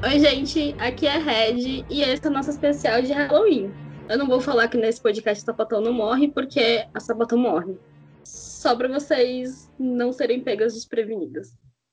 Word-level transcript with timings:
Oi, 0.00 0.20
gente, 0.20 0.76
aqui 0.78 1.08
é 1.08 1.16
a 1.16 1.18
Red 1.18 1.84
e 1.90 2.02
esse 2.02 2.24
é 2.24 2.30
o 2.30 2.32
nosso 2.32 2.50
especial 2.50 3.02
de 3.02 3.12
Halloween. 3.12 3.68
Eu 4.08 4.16
não 4.16 4.28
vou 4.28 4.40
falar 4.40 4.68
que 4.68 4.76
nesse 4.76 5.02
podcast 5.02 5.42
a 5.42 5.46
Sapatão 5.46 5.80
não 5.80 5.92
morre, 5.92 6.30
porque 6.30 6.86
a 6.94 7.00
Sapatão 7.00 7.36
morre. 7.36 7.76
Só 8.22 8.76
para 8.76 8.86
vocês 8.86 9.68
não 9.76 10.12
serem 10.12 10.40
pegas 10.40 10.74
desprevenidas, 10.74 11.48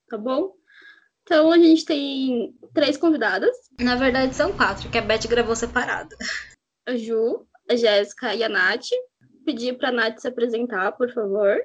tá 0.08 0.20
bom? 0.20 0.54
Então 1.24 1.52
a 1.52 1.58
gente 1.58 1.84
tem 1.84 2.56
três 2.76 2.96
convidadas. 2.96 3.56
Na 3.80 3.96
verdade 3.96 4.36
são 4.36 4.54
quatro, 4.54 4.88
que 4.92 5.00
a 5.00 5.02
Beth 5.02 5.28
gravou 5.28 5.56
separada. 5.56 6.16
A 6.88 6.96
Ju, 6.96 7.48
a 7.68 7.76
Jéssica 7.76 8.36
e 8.36 8.44
a 8.44 8.50
Nath. 8.50 8.86
Pedir 9.44 9.80
pra 9.80 9.92
Nath 9.92 10.20
se 10.20 10.28
apresentar, 10.28 10.92
por 10.92 11.12
favor. 11.12 11.60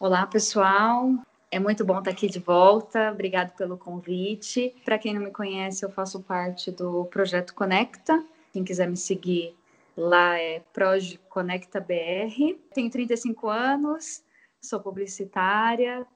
Olá, 0.00 0.26
pessoal. 0.26 1.12
É 1.52 1.58
muito 1.58 1.84
bom 1.84 1.98
estar 1.98 2.12
aqui 2.12 2.28
de 2.28 2.38
volta. 2.38 3.10
Obrigado 3.10 3.56
pelo 3.56 3.76
convite. 3.76 4.72
Para 4.84 4.98
quem 4.98 5.12
não 5.12 5.20
me 5.20 5.32
conhece, 5.32 5.84
eu 5.84 5.90
faço 5.90 6.22
parte 6.22 6.70
do 6.70 7.06
projeto 7.06 7.54
Conecta. 7.54 8.24
Quem 8.52 8.62
quiser 8.62 8.88
me 8.88 8.96
seguir 8.96 9.56
lá 9.96 10.38
é 10.38 10.60
Proj 10.72 11.18
Conecta 11.28 11.80
BR. 11.80 12.56
Tenho 12.72 12.88
35 12.88 13.48
anos, 13.48 14.22
sou 14.62 14.78
publicitária 14.78 16.06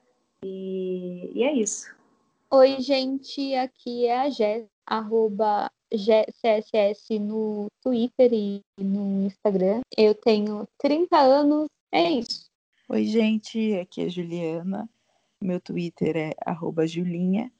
e, 0.41 1.31
e 1.33 1.43
é 1.43 1.51
isso. 1.51 1.93
Oi, 2.49 2.79
gente, 2.79 3.53
aqui 3.55 4.05
é 4.05 4.19
a 4.19 4.29
Jess, 4.29 4.65
arroba 4.87 5.69
CSS 5.91 7.19
no 7.19 7.67
Twitter 7.83 8.31
e 8.31 8.61
no 8.79 9.25
Instagram. 9.25 9.81
Eu 9.97 10.15
tenho 10.15 10.65
30 10.77 11.17
anos, 11.17 11.67
é 11.91 12.09
isso. 12.09 12.49
Oi, 12.87 13.03
gente, 13.03 13.75
aqui 13.75 14.01
é 14.01 14.05
a 14.05 14.09
Juliana. 14.09 14.89
Meu 15.41 15.59
Twitter 15.59 16.15
é 16.15 16.87
Julinha, 16.87 17.51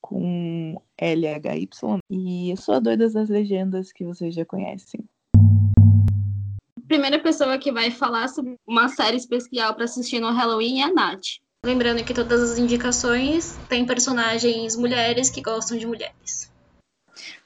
com 0.00 0.80
LHY. 1.00 1.68
E 2.10 2.50
eu 2.50 2.56
sou 2.56 2.74
a 2.74 2.80
doida 2.80 3.08
das 3.08 3.28
legendas 3.28 3.92
que 3.92 4.04
vocês 4.04 4.34
já 4.34 4.44
conhecem. 4.44 5.04
primeira 6.86 7.18
pessoa 7.18 7.56
que 7.56 7.72
vai 7.72 7.90
falar 7.90 8.28
sobre 8.28 8.56
uma 8.66 8.88
série 8.88 9.16
especial 9.16 9.74
para 9.74 9.84
assistir 9.84 10.20
no 10.20 10.30
Halloween 10.30 10.80
é 10.80 10.84
a 10.84 10.92
Nath. 10.92 11.40
Lembrando 11.64 12.04
que 12.04 12.12
todas 12.12 12.42
as 12.42 12.58
indicações 12.58 13.56
têm 13.68 13.86
personagens 13.86 14.76
mulheres 14.76 15.30
que 15.30 15.40
gostam 15.40 15.78
de 15.78 15.86
mulheres. 15.86 16.52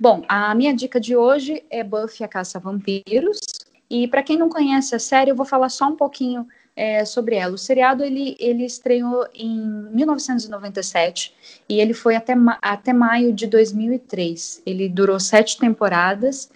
Bom, 0.01 0.25
a 0.29 0.55
minha 0.55 0.75
dica 0.75 0.99
de 0.99 1.15
hoje 1.15 1.63
é 1.71 1.85
Buffy 1.85 2.25
a 2.25 2.29
Caça 2.29 2.59
a 2.59 2.61
Vampiros. 2.61 3.39
E 3.89 4.09
para 4.09 4.23
quem 4.23 4.37
não 4.37 4.49
conhece 4.49 4.95
a 4.95 4.99
série, 4.99 5.31
eu 5.31 5.37
vou 5.37 5.47
falar 5.47 5.69
só 5.69 5.87
um 5.87 5.97
pouquinho 5.97 6.47
é, 6.77 7.05
sobre 7.07 7.37
ela. 7.37 7.55
O 7.55 7.59
seriado 7.59 8.05
ele, 8.05 8.37
ele 8.39 8.65
estreou 8.65 9.27
em 9.35 9.59
1997 9.91 11.35
e 11.69 11.81
ele 11.81 11.95
foi 11.95 12.15
até, 12.15 12.35
até 12.61 12.93
maio 12.93 13.33
de 13.33 13.47
2003. 13.47 14.63
Ele 14.67 14.89
durou 14.89 15.19
sete 15.19 15.59
temporadas 15.59 16.51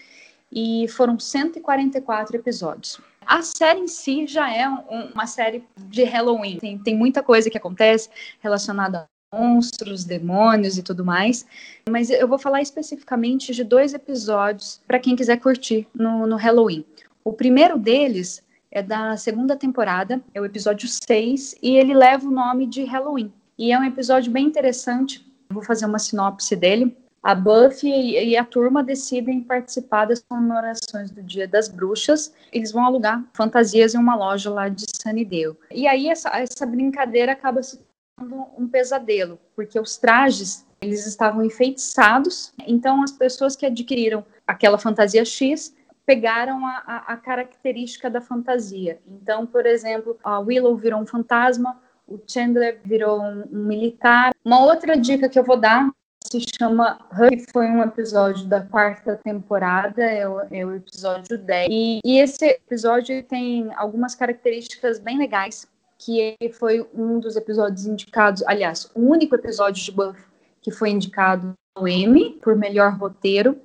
e 0.52 0.86
foram 0.88 1.18
144 1.18 2.36
episódios. 2.36 3.00
A 3.26 3.42
série 3.42 3.80
em 3.80 3.88
si 3.88 4.26
já 4.26 4.52
é 4.52 4.68
um, 4.68 5.12
uma 5.14 5.26
série 5.26 5.64
de 5.76 6.04
Halloween. 6.04 6.58
Tem, 6.58 6.78
tem 6.78 6.96
muita 6.96 7.22
coisa 7.22 7.48
que 7.48 7.56
acontece 7.56 8.10
relacionada 8.40 9.06
a 9.32 9.38
monstros, 9.38 10.04
demônios 10.04 10.76
e 10.76 10.82
tudo 10.82 11.04
mais. 11.04 11.46
Mas 11.88 12.10
eu 12.10 12.26
vou 12.26 12.38
falar 12.38 12.60
especificamente 12.60 13.54
de 13.54 13.64
dois 13.64 13.94
episódios 13.94 14.80
para 14.86 14.98
quem 14.98 15.16
quiser 15.16 15.38
curtir 15.38 15.86
no, 15.94 16.26
no 16.26 16.36
Halloween. 16.36 16.84
O 17.22 17.32
primeiro 17.32 17.78
deles 17.78 18.42
é 18.70 18.82
da 18.82 19.16
segunda 19.16 19.56
temporada, 19.56 20.22
é 20.32 20.40
o 20.40 20.44
episódio 20.44 20.88
6, 20.88 21.56
e 21.62 21.76
ele 21.76 21.94
leva 21.94 22.26
o 22.26 22.30
nome 22.30 22.66
de 22.66 22.84
Halloween. 22.84 23.32
E 23.58 23.72
é 23.72 23.78
um 23.78 23.84
episódio 23.84 24.30
bem 24.30 24.46
interessante, 24.46 25.26
vou 25.50 25.62
fazer 25.62 25.86
uma 25.86 25.98
sinopse 25.98 26.54
dele. 26.54 26.96
A 27.22 27.34
Buffy 27.34 27.90
e 27.90 28.34
a 28.34 28.44
turma 28.44 28.82
decidem 28.82 29.42
participar 29.42 30.06
das 30.06 30.22
comemorações 30.22 31.10
do 31.10 31.22
Dia 31.22 31.46
das 31.46 31.68
Bruxas. 31.68 32.32
Eles 32.50 32.72
vão 32.72 32.82
alugar 32.82 33.22
fantasias 33.34 33.94
em 33.94 33.98
uma 33.98 34.16
loja 34.16 34.48
lá 34.48 34.70
de 34.70 34.86
Sunnydale. 35.02 35.54
E 35.70 35.86
aí 35.86 36.08
essa, 36.08 36.30
essa 36.30 36.64
brincadeira 36.64 37.32
acaba 37.32 37.62
se 37.62 37.78
tornando 38.18 38.46
um 38.56 38.66
pesadelo, 38.66 39.38
porque 39.54 39.78
os 39.78 39.98
trajes 39.98 40.64
eles 40.80 41.06
estavam 41.06 41.44
enfeitiçados. 41.44 42.54
Então 42.66 43.02
as 43.02 43.12
pessoas 43.12 43.54
que 43.54 43.66
adquiriram 43.66 44.24
aquela 44.46 44.78
fantasia 44.78 45.22
X 45.22 45.74
pegaram 46.10 46.66
a, 46.66 46.82
a, 46.84 47.12
a, 47.12 47.16
característica 47.16 48.10
da 48.10 48.20
fantasia. 48.20 48.98
Então, 49.06 49.46
por 49.46 49.64
exemplo, 49.64 50.18
a 50.24 50.40
Willow 50.40 50.76
virou 50.76 51.00
um 51.00 51.06
fantasma, 51.06 51.80
o 52.04 52.18
Chandler 52.26 52.80
virou 52.84 53.22
um, 53.22 53.44
um 53.52 53.64
militar. 53.64 54.32
Uma 54.44 54.64
outra 54.64 54.96
dica 54.96 55.28
que 55.28 55.38
eu 55.38 55.44
vou 55.44 55.56
dar 55.56 55.88
se 56.24 56.44
chama 56.58 56.98
Hug, 57.12 57.44
foi 57.52 57.66
um 57.66 57.80
episódio 57.80 58.44
da 58.46 58.60
quarta 58.60 59.20
temporada, 59.22 60.02
é 60.02 60.28
o, 60.28 60.40
é 60.50 60.66
o 60.66 60.74
episódio 60.74 61.38
10. 61.38 61.68
E, 61.70 62.00
e 62.04 62.18
esse 62.18 62.44
episódio 62.44 63.22
tem 63.22 63.72
algumas 63.76 64.16
características 64.16 64.98
bem 64.98 65.16
legais, 65.16 65.68
que 65.96 66.36
foi 66.54 66.84
um 66.92 67.20
dos 67.20 67.36
episódios 67.36 67.86
indicados, 67.86 68.42
aliás, 68.48 68.90
o 68.96 69.00
único 69.00 69.36
episódio 69.36 69.80
de 69.84 69.92
Buffy 69.92 70.24
que 70.60 70.72
foi 70.72 70.90
indicado 70.90 71.54
ao 71.76 71.86
Emmy 71.86 72.38
por 72.42 72.56
melhor 72.56 72.98
roteiro. 72.98 73.56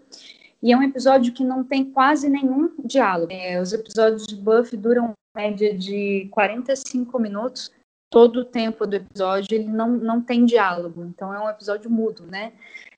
E 0.66 0.72
é 0.72 0.78
um 0.78 0.82
episódio 0.82 1.32
que 1.32 1.44
não 1.44 1.64
tem 1.64 1.92
quase 1.92 2.28
nenhum 2.28 2.74
diálogo. 2.84 3.32
É, 3.32 3.62
os 3.62 3.72
episódios 3.72 4.26
de 4.26 4.36
Buffy 4.36 4.76
duram 4.76 5.14
média 5.38 5.78
de 5.78 6.28
45 6.32 7.20
minutos. 7.20 7.72
Todo 8.12 8.40
o 8.40 8.46
tempo 8.46 8.88
do 8.88 8.96
episódio 8.96 9.54
ele 9.54 9.68
não, 9.68 9.92
não 9.92 10.20
tem 10.20 10.44
diálogo. 10.44 11.06
Então 11.06 11.32
é 11.32 11.40
um 11.40 11.48
episódio 11.48 11.88
mudo, 11.88 12.26
né? 12.26 12.52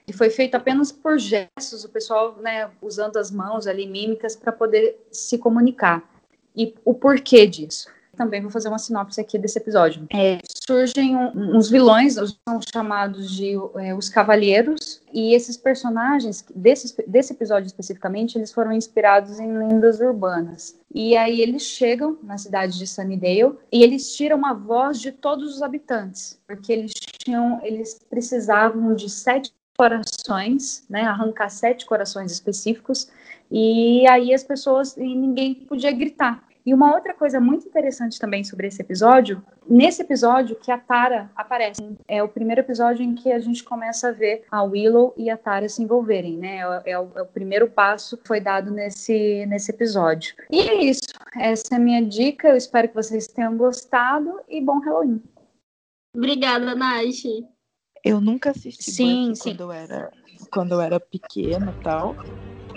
E 0.07 0.13
foi 0.13 0.29
feito 0.29 0.55
apenas 0.55 0.93
por 0.93 1.19
gestos, 1.19 1.83
o 1.83 1.89
pessoal 1.89 2.37
né, 2.37 2.71
usando 2.81 3.17
as 3.17 3.29
mãos 3.29 3.67
ali, 3.67 3.85
mímicas, 3.85 4.33
para 4.33 4.53
poder 4.53 5.05
se 5.11 5.37
comunicar. 5.37 6.09
E 6.55 6.73
o 6.85 6.93
porquê 6.93 7.45
disso? 7.45 7.89
Também 8.17 8.41
vou 8.41 8.51
fazer 8.51 8.67
uma 8.67 8.79
sinopse 8.79 9.21
aqui 9.21 9.37
desse 9.37 9.59
episódio. 9.59 10.07
É, 10.11 10.39
surgem 10.67 11.15
um, 11.15 11.55
uns 11.55 11.69
vilões, 11.69 12.15
são 12.15 12.59
chamados 12.73 13.31
de 13.31 13.53
é, 13.75 13.93
os 13.93 14.09
Cavalheiros, 14.09 15.01
e 15.13 15.33
esses 15.33 15.55
personagens, 15.55 16.43
desse, 16.53 16.93
desse 17.07 17.33
episódio 17.33 17.67
especificamente, 17.67 18.37
eles 18.37 18.51
foram 18.51 18.73
inspirados 18.73 19.39
em 19.39 19.57
lendas 19.57 19.99
urbanas. 19.99 20.77
E 20.93 21.15
aí 21.15 21.41
eles 21.41 21.63
chegam 21.63 22.17
na 22.23 22.37
cidade 22.37 22.77
de 22.77 22.87
Sunnydale 22.87 23.55
e 23.71 23.83
eles 23.83 24.15
tiram 24.15 24.45
a 24.45 24.53
voz 24.53 24.99
de 24.99 25.11
todos 25.11 25.55
os 25.55 25.61
habitantes, 25.61 26.39
porque 26.47 26.73
eles 26.73 26.93
tinham, 27.23 27.59
eles 27.63 27.99
precisavam 28.09 28.95
de 28.95 29.09
sete 29.09 29.53
corações, 29.77 30.85
né, 30.89 31.03
arrancar 31.03 31.49
sete 31.49 31.85
corações 31.85 32.31
específicos, 32.31 33.09
e 33.49 34.05
aí 34.07 34.33
as 34.33 34.43
pessoas, 34.43 34.97
e 34.97 35.15
ninguém 35.15 35.53
podia 35.53 35.91
gritar, 35.91 36.43
e 36.67 36.73
uma 36.73 36.93
outra 36.93 37.13
coisa 37.13 37.39
muito 37.39 37.65
interessante 37.65 38.19
também 38.19 38.43
sobre 38.43 38.67
esse 38.67 38.81
episódio, 38.81 39.41
nesse 39.65 40.01
episódio 40.01 40.57
que 40.57 40.69
a 40.69 40.77
Tara 40.77 41.31
aparece, 41.33 41.81
é 42.05 42.21
o 42.21 42.27
primeiro 42.27 42.59
episódio 42.59 43.05
em 43.05 43.15
que 43.15 43.31
a 43.31 43.39
gente 43.39 43.63
começa 43.63 44.09
a 44.09 44.11
ver 44.11 44.43
a 44.51 44.63
Willow 44.63 45.13
e 45.15 45.29
a 45.29 45.37
Tara 45.37 45.69
se 45.69 45.81
envolverem, 45.81 46.35
né? 46.35 46.57
É, 46.57 46.91
é, 46.91 46.99
o, 46.99 47.09
é 47.15 47.21
o, 47.21 47.25
primeiro 47.25 47.69
passo 47.69 48.17
que 48.17 48.27
foi 48.27 48.41
dado 48.41 48.69
nesse, 48.69 49.45
nesse 49.45 49.71
episódio. 49.71 50.35
E 50.51 50.59
é 50.59 50.83
isso, 50.83 51.07
essa 51.37 51.75
é 51.75 51.77
a 51.77 51.79
minha 51.79 52.05
dica, 52.05 52.49
eu 52.49 52.57
espero 52.57 52.89
que 52.89 52.95
vocês 52.95 53.27
tenham 53.27 53.55
gostado 53.55 54.41
e 54.49 54.59
bom 54.59 54.79
Halloween. 54.79 55.23
Obrigada, 56.13 56.75
Nath. 56.75 57.23
Eu 58.03 58.19
nunca 58.19 58.49
assisti 58.49 58.91
sim, 58.91 59.33
sim. 59.33 59.55
quando 59.55 59.61
eu 59.61 59.71
era 59.71 60.11
quando 60.51 60.71
eu 60.73 60.81
era 60.81 60.99
pequena 60.99 61.73
e 61.79 61.83
tal. 61.83 62.13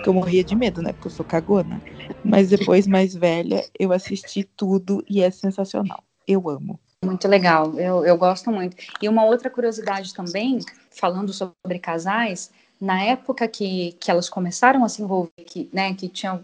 Porque 0.01 0.09
eu 0.09 0.13
morria 0.15 0.43
de 0.43 0.55
medo, 0.55 0.81
né? 0.81 0.93
Porque 0.93 1.07
eu 1.07 1.11
sou 1.11 1.23
cagona. 1.23 1.79
Mas 2.23 2.49
depois, 2.49 2.87
mais 2.87 3.13
velha, 3.13 3.63
eu 3.79 3.93
assisti 3.93 4.43
tudo 4.43 5.05
e 5.07 5.21
é 5.21 5.29
sensacional. 5.29 6.03
Eu 6.27 6.49
amo. 6.49 6.79
Muito 7.05 7.27
legal, 7.27 7.79
eu, 7.79 8.03
eu 8.03 8.17
gosto 8.17 8.51
muito. 8.51 8.75
E 8.99 9.07
uma 9.07 9.23
outra 9.25 9.49
curiosidade 9.49 10.11
também, 10.13 10.59
falando 10.89 11.31
sobre 11.31 11.77
casais, 11.79 12.49
na 12.79 13.03
época 13.03 13.47
que, 13.47 13.91
que 13.99 14.09
elas 14.09 14.27
começaram 14.27 14.83
a 14.83 14.89
se 14.89 15.03
envolver, 15.03 15.29
que, 15.45 15.69
né, 15.71 15.93
que 15.93 16.09
tinham 16.09 16.43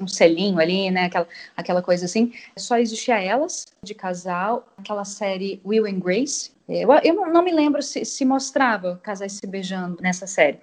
um 0.00 0.08
selinho 0.08 0.58
ali, 0.58 0.90
né, 0.90 1.04
aquela, 1.04 1.28
aquela 1.56 1.82
coisa 1.82 2.04
assim, 2.04 2.32
só 2.56 2.78
existia 2.78 3.20
elas 3.20 3.66
de 3.82 3.94
casal, 3.94 4.66
aquela 4.76 5.04
série 5.04 5.60
Will 5.64 5.86
and 5.86 5.98
Grace. 5.98 6.52
Eu, 6.68 6.90
eu 7.04 7.32
não 7.32 7.42
me 7.42 7.52
lembro 7.52 7.80
se, 7.82 8.04
se 8.04 8.24
mostrava 8.24 8.98
casais 9.02 9.34
se 9.34 9.46
beijando 9.46 9.98
nessa 10.02 10.26
série, 10.26 10.58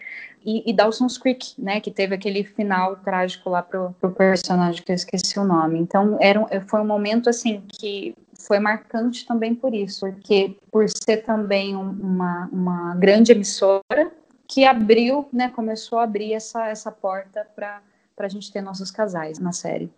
e, 0.45 0.69
e 0.69 0.73
Dawson's 0.73 1.17
Creek, 1.17 1.53
né, 1.57 1.79
que 1.79 1.89
teve 1.89 2.13
aquele 2.13 2.43
final 2.43 2.97
trágico 2.97 3.49
lá 3.49 3.61
pro, 3.61 3.95
pro 3.99 4.11
personagem 4.11 4.83
que 4.83 4.91
eu 4.91 4.95
esqueci 4.95 5.39
o 5.39 5.45
nome. 5.45 5.79
Então, 5.79 6.17
era 6.19 6.39
um, 6.39 6.45
foi 6.67 6.81
um 6.81 6.85
momento, 6.85 7.29
assim, 7.29 7.63
que 7.67 8.13
foi 8.45 8.59
marcante 8.59 9.25
também 9.25 9.55
por 9.55 9.73
isso, 9.73 10.01
porque 10.01 10.57
por 10.69 10.85
ser 10.89 11.23
também 11.23 11.75
uma, 11.75 12.49
uma 12.51 12.95
grande 12.95 13.31
emissora 13.31 14.11
que 14.47 14.65
abriu, 14.65 15.27
né, 15.31 15.49
começou 15.49 15.99
a 15.99 16.03
abrir 16.03 16.33
essa, 16.33 16.67
essa 16.67 16.91
porta 16.91 17.47
para 17.55 17.81
a 18.17 18.27
gente 18.27 18.51
ter 18.51 18.61
nossos 18.61 18.91
casais 18.91 19.39
na 19.39 19.51
série. 19.51 19.91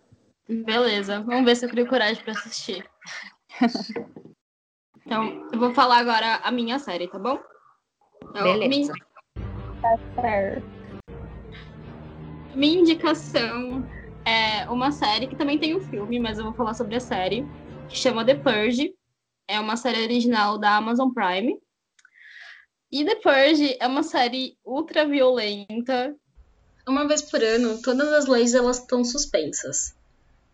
Beleza, 0.47 1.21
vamos 1.21 1.45
ver 1.45 1.55
se 1.55 1.65
eu 1.65 1.69
crio 1.69 1.87
coragem 1.87 2.23
para 2.23 2.33
assistir. 2.33 2.87
então, 5.05 5.49
eu 5.51 5.59
vou 5.59 5.73
falar 5.73 5.97
agora 5.97 6.35
a 6.37 6.51
minha 6.51 6.77
série, 6.77 7.07
tá 7.07 7.17
bom? 7.17 7.39
Beleza. 8.31 8.93
Tá 9.81 10.21
certo. 10.21 10.65
Minha 12.53 12.79
indicação 12.79 13.83
é 14.25 14.69
uma 14.69 14.91
série 14.91 15.27
que 15.27 15.35
também 15.35 15.59
tem 15.59 15.75
um 15.75 15.81
filme, 15.81 16.19
mas 16.19 16.37
eu 16.37 16.45
vou 16.45 16.53
falar 16.53 16.73
sobre 16.73 16.95
a 16.95 16.99
série, 16.99 17.45
que 17.89 17.97
chama 17.97 18.25
The 18.25 18.35
Purge. 18.35 18.95
É 19.47 19.59
uma 19.59 19.75
série 19.75 20.03
original 20.03 20.57
da 20.57 20.77
Amazon 20.77 21.11
Prime. 21.11 21.59
E 22.91 23.03
The 23.03 23.15
Purge 23.15 23.77
é 23.79 23.87
uma 23.87 24.03
série 24.03 24.57
ultra 24.65 25.05
violenta. 25.05 26.15
Uma 26.87 27.07
vez 27.07 27.21
por 27.21 27.43
ano, 27.43 27.81
todas 27.81 28.11
as 28.13 28.25
leis 28.25 28.53
elas 28.53 28.79
estão 28.79 29.03
suspensas. 29.03 29.95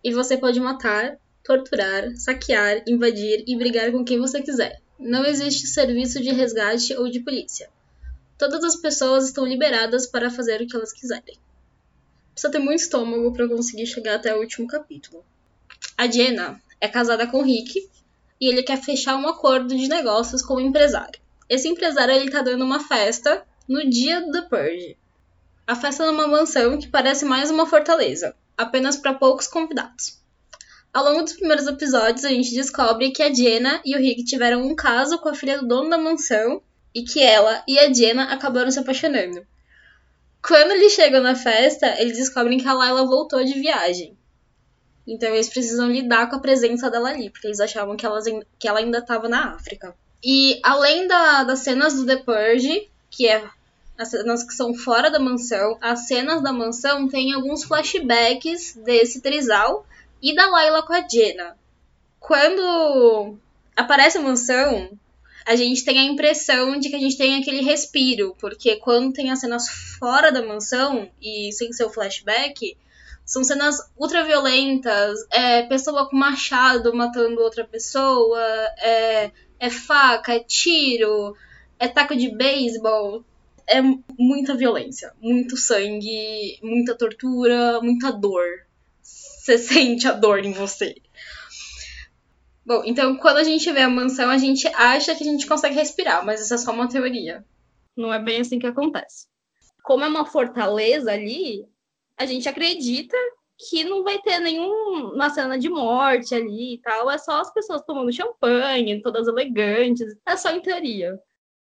E 0.04 0.14
você 0.14 0.38
pode 0.38 0.60
matar, 0.60 1.18
torturar, 1.44 2.16
saquear, 2.16 2.84
invadir 2.88 3.44
e 3.48 3.58
brigar 3.58 3.92
com 3.92 4.04
quem 4.04 4.20
você 4.20 4.42
quiser. 4.42 4.82
Não 4.98 5.26
existe 5.26 5.68
serviço 5.68 6.22
de 6.22 6.32
resgate 6.32 6.96
ou 6.96 7.10
de 7.10 7.20
polícia. 7.20 7.70
Todas 8.38 8.64
as 8.64 8.76
pessoas 8.76 9.26
estão 9.26 9.46
liberadas 9.46 10.08
para 10.08 10.30
fazer 10.30 10.62
o 10.62 10.68
que 10.68 10.76
elas 10.76 10.94
quiserem 10.94 11.38
precisa 12.42 12.52
ter 12.52 12.60
muito 12.60 12.80
estômago 12.80 13.32
para 13.34 13.48
conseguir 13.48 13.86
chegar 13.86 14.16
até 14.16 14.36
o 14.36 14.40
último 14.40 14.68
capítulo. 14.68 15.24
A 15.98 16.10
Jenna 16.10 16.62
é 16.80 16.88
casada 16.88 17.28
com 17.28 17.44
Rick 17.44 17.88
e 18.40 18.48
ele 18.48 18.64
quer 18.64 18.82
fechar 18.82 19.16
um 19.16 19.28
acordo 19.28 19.76
de 19.76 19.88
negócios 19.88 20.42
com 20.42 20.56
o 20.56 20.60
empresário. 20.60 21.20
Esse 21.48 21.68
empresário 21.68 22.16
ele 22.16 22.32
tá 22.32 22.42
dando 22.42 22.66
uma 22.66 22.80
festa 22.80 23.46
no 23.68 23.88
dia 23.88 24.22
do 24.22 24.48
Purge. 24.48 24.98
A 25.72 25.76
festa 25.76 26.06
numa 26.06 26.28
mansão 26.28 26.78
que 26.78 26.90
parece 26.90 27.24
mais 27.24 27.50
uma 27.50 27.66
fortaleza, 27.66 28.36
apenas 28.58 28.98
para 28.98 29.14
poucos 29.14 29.48
convidados. 29.48 30.20
Ao 30.94 31.02
longo 31.02 31.22
dos 31.22 31.32
primeiros 31.32 31.66
episódios, 31.66 32.26
a 32.26 32.28
gente 32.28 32.54
descobre 32.54 33.12
que 33.12 33.24
a 33.24 33.34
Jenna 33.34 33.82
e 33.86 33.96
o 33.96 33.98
Rick 33.98 34.26
tiveram 34.26 34.68
um 34.68 34.76
caso 34.76 35.18
com 35.20 35.30
a 35.30 35.34
filha 35.34 35.60
do 35.60 35.66
dono 35.66 35.90
da 35.90 35.98
mansão 35.98 36.62
e 36.94 37.04
que 37.04 37.24
ela 37.24 37.64
e 37.66 37.80
a 37.80 37.94
Jenna 37.94 38.34
acabaram 38.34 38.70
se 38.70 38.80
apaixonando. 38.80 39.48
Quando 40.46 40.72
eles 40.72 40.92
chegam 40.92 41.24
na 41.24 41.36
festa, 41.36 41.88
eles 42.02 42.18
descobrem 42.18 42.60
que 42.60 42.68
a 42.68 42.74
Layla 42.74 43.06
voltou 43.06 43.42
de 43.42 43.54
viagem. 43.54 44.18
Então 45.08 45.30
eles 45.30 45.48
precisam 45.48 45.90
lidar 45.90 46.30
com 46.30 46.36
a 46.36 46.42
presença 46.42 46.92
dela 46.92 47.12
ali, 47.12 47.30
porque 47.30 47.48
eles 47.48 47.62
achavam 47.62 47.96
que, 47.96 48.06
elas, 48.06 48.26
que 48.60 48.68
ela 48.68 48.80
ainda 48.80 48.98
estava 48.98 49.30
na 49.30 49.54
África. 49.56 49.96
E 50.22 50.60
além 50.64 51.08
da, 51.08 51.46
das 51.46 51.60
cenas 51.60 51.94
do 51.94 52.06
The 52.06 52.18
Purge, 52.18 52.92
que 53.10 53.26
é 53.26 53.42
as 53.98 54.10
cenas 54.10 54.44
que 54.44 54.54
são 54.54 54.74
fora 54.74 55.10
da 55.10 55.20
mansão, 55.20 55.78
as 55.82 56.08
cenas 56.08 56.42
da 56.42 56.52
mansão 56.52 57.08
têm 57.08 57.34
alguns 57.34 57.64
flashbacks 57.64 58.76
desse 58.76 59.22
trisal 59.22 59.86
e 60.22 60.36
da 60.36 60.48
Layla 60.50 60.84
com 60.84 60.94
a 60.94 61.08
Jenna. 61.08 61.58
Quando 62.20 63.38
aparece 63.76 64.18
a 64.18 64.22
mansão, 64.22 64.90
a 65.46 65.56
gente 65.56 65.84
tem 65.84 66.00
a 66.00 66.04
impressão 66.04 66.80
de 66.80 66.90
que 66.90 66.96
a 66.96 67.00
gente 67.00 67.18
tem 67.18 67.36
aquele 67.36 67.62
respiro, 67.62 68.36
porque 68.40 68.76
quando 68.78 69.14
tem 69.14 69.32
as 69.32 69.40
cenas 69.40 69.68
fora 70.00 70.32
da 70.32 70.46
mansão 70.46 71.10
e 71.22 71.52
sem 71.52 71.74
seu 71.74 71.90
flashback, 71.90 72.78
são 73.26 73.44
cenas 73.44 73.78
ultra 73.98 74.24
violentas, 74.24 75.26
é 75.32 75.64
pessoa 75.64 76.10
com 76.10 76.16
machado 76.16 76.94
matando 76.94 77.42
outra 77.42 77.64
pessoa, 77.64 78.42
é, 78.80 79.32
é 79.60 79.70
faca, 79.70 80.36
é 80.36 80.40
tiro, 80.40 81.36
é 81.80 81.88
taco 81.88 82.16
de 82.16 82.30
beisebol, 82.30 83.24
é 83.68 83.82
muita 84.18 84.56
violência, 84.56 85.14
muito 85.20 85.58
sangue, 85.58 86.60
muita 86.62 86.96
tortura, 86.96 87.82
muita 87.82 88.12
dor. 88.12 88.46
Você 89.02 89.58
sente 89.60 90.08
a 90.08 90.14
dor 90.14 90.46
em 90.46 90.54
você. 90.54 90.96
Bom, 92.66 92.84
então 92.86 93.18
quando 93.18 93.38
a 93.38 93.44
gente 93.44 93.72
vê 93.72 93.82
a 93.82 93.90
mansão, 93.90 94.30
a 94.30 94.38
gente 94.38 94.68
acha 94.68 95.16
que 95.16 95.24
a 95.24 95.28
gente 95.32 95.48
consegue 95.48 95.76
respirar, 95.76 96.26
mas 96.26 96.42
isso 96.42 96.54
é 96.54 96.58
só 96.58 96.72
uma 96.72 96.88
teoria. 96.88 97.44
Não 97.96 98.14
é 98.14 98.20
bem 98.20 98.42
assim 98.42 98.60
que 98.60 98.68
acontece. 98.68 99.28
Como 99.84 100.04
é 100.04 100.08
uma 100.08 100.26
fortaleza 100.26 101.12
ali, 101.12 101.68
a 102.18 102.26
gente 102.26 102.48
acredita 102.48 103.18
que 103.70 103.84
não 103.84 104.04
vai 104.04 104.20
ter 104.20 104.40
nenhuma 104.40 105.30
cena 105.30 105.58
de 105.58 105.70
morte 105.70 106.34
ali 106.34 106.76
e 106.76 106.78
tal. 106.80 107.12
É 107.12 107.18
só 107.18 107.42
as 107.42 107.54
pessoas 107.54 107.84
tomando 107.84 108.12
champanhe, 108.12 109.02
todas 109.02 109.28
elegantes. 109.28 110.16
É 110.26 110.36
só 110.36 110.52
em 110.52 110.62
teoria. 110.62 111.20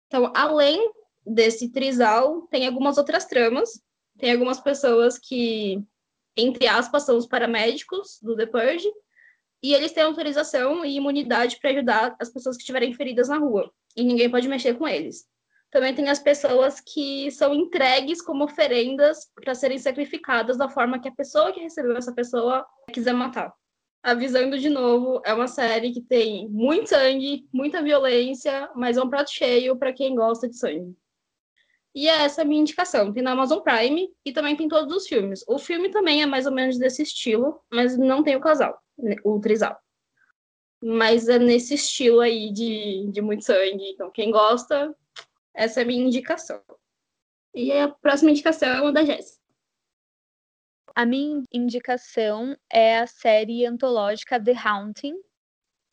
Então, 0.07 0.31
além 0.35 0.91
desse 1.25 1.69
trisal, 1.69 2.47
tem 2.47 2.67
algumas 2.67 2.97
outras 2.97 3.25
tramas. 3.25 3.81
Tem 4.17 4.31
algumas 4.31 4.59
pessoas 4.59 5.17
que, 5.17 5.83
entre 6.37 6.67
aspas, 6.67 7.03
são 7.03 7.17
os 7.17 7.27
paramédicos 7.27 8.19
do 8.21 8.35
The 8.35 8.45
Purge 8.45 8.87
e 9.61 9.73
eles 9.73 9.91
têm 9.91 10.03
autorização 10.03 10.83
e 10.85 10.95
imunidade 10.95 11.57
para 11.59 11.71
ajudar 11.71 12.15
as 12.19 12.29
pessoas 12.29 12.57
que 12.57 12.61
estiverem 12.61 12.93
feridas 12.93 13.29
na 13.29 13.37
rua. 13.37 13.71
E 13.95 14.03
ninguém 14.03 14.29
pode 14.29 14.47
mexer 14.47 14.75
com 14.75 14.87
eles. 14.87 15.25
Também 15.71 15.95
tem 15.95 16.09
as 16.09 16.19
pessoas 16.19 16.79
que 16.79 17.31
são 17.31 17.53
entregues 17.55 18.21
como 18.21 18.43
oferendas 18.43 19.31
para 19.33 19.55
serem 19.55 19.79
sacrificadas 19.79 20.57
da 20.57 20.69
forma 20.69 20.99
que 20.99 21.07
a 21.07 21.13
pessoa 21.13 21.51
que 21.51 21.61
recebeu 21.61 21.97
essa 21.97 22.13
pessoa 22.13 22.65
quiser 22.91 23.13
matar. 23.13 23.51
Avisando 24.03 24.59
de 24.59 24.69
novo, 24.69 25.21
é 25.25 25.33
uma 25.33 25.47
série 25.47 25.91
que 25.91 26.01
tem 26.01 26.47
muito 26.49 26.89
sangue, 26.89 27.47
muita 27.51 27.81
violência, 27.81 28.69
mas 28.75 28.97
é 28.97 29.01
um 29.01 29.09
prato 29.09 29.31
cheio 29.31 29.77
para 29.77 29.93
quem 29.93 30.13
gosta 30.13 30.47
de 30.47 30.57
sangue. 30.57 30.93
E 31.95 32.07
essa 32.07 32.41
é 32.41 32.43
a 32.43 32.47
minha 32.47 32.61
indicação. 32.61 33.13
Tem 33.13 33.21
na 33.21 33.31
Amazon 33.31 33.59
Prime 33.59 34.09
e 34.25 34.31
também 34.31 34.55
tem 34.55 34.67
todos 34.67 34.95
os 34.95 35.07
filmes. 35.07 35.43
O 35.47 35.59
filme 35.59 35.89
também 35.89 36.23
é 36.23 36.25
mais 36.25 36.45
ou 36.45 36.51
menos 36.51 36.77
desse 36.77 37.03
estilo, 37.03 37.61
mas 37.71 37.97
não 37.97 38.23
tem 38.23 38.35
o 38.35 38.41
casal 38.41 38.83
o 39.23 39.39
trisal. 39.39 39.79
Mas 40.81 41.29
é 41.29 41.39
nesse 41.39 41.75
estilo 41.75 42.19
aí 42.19 42.51
de, 42.51 43.09
de 43.11 43.21
muito 43.21 43.45
sangue. 43.45 43.91
Então, 43.91 44.11
quem 44.11 44.31
gosta, 44.31 44.95
essa 45.53 45.79
é 45.79 45.83
a 45.83 45.85
minha 45.85 46.05
indicação. 46.05 46.61
E 47.53 47.71
a 47.71 47.87
próxima 47.87 48.31
indicação 48.31 48.89
é 48.89 48.91
da 48.91 49.05
Jéssica. 49.05 49.41
A 50.95 51.05
minha 51.05 51.41
indicação 51.51 52.55
é 52.71 52.99
a 52.99 53.07
série 53.07 53.65
antológica 53.65 54.43
The 54.43 54.53
Haunting. 54.53 55.15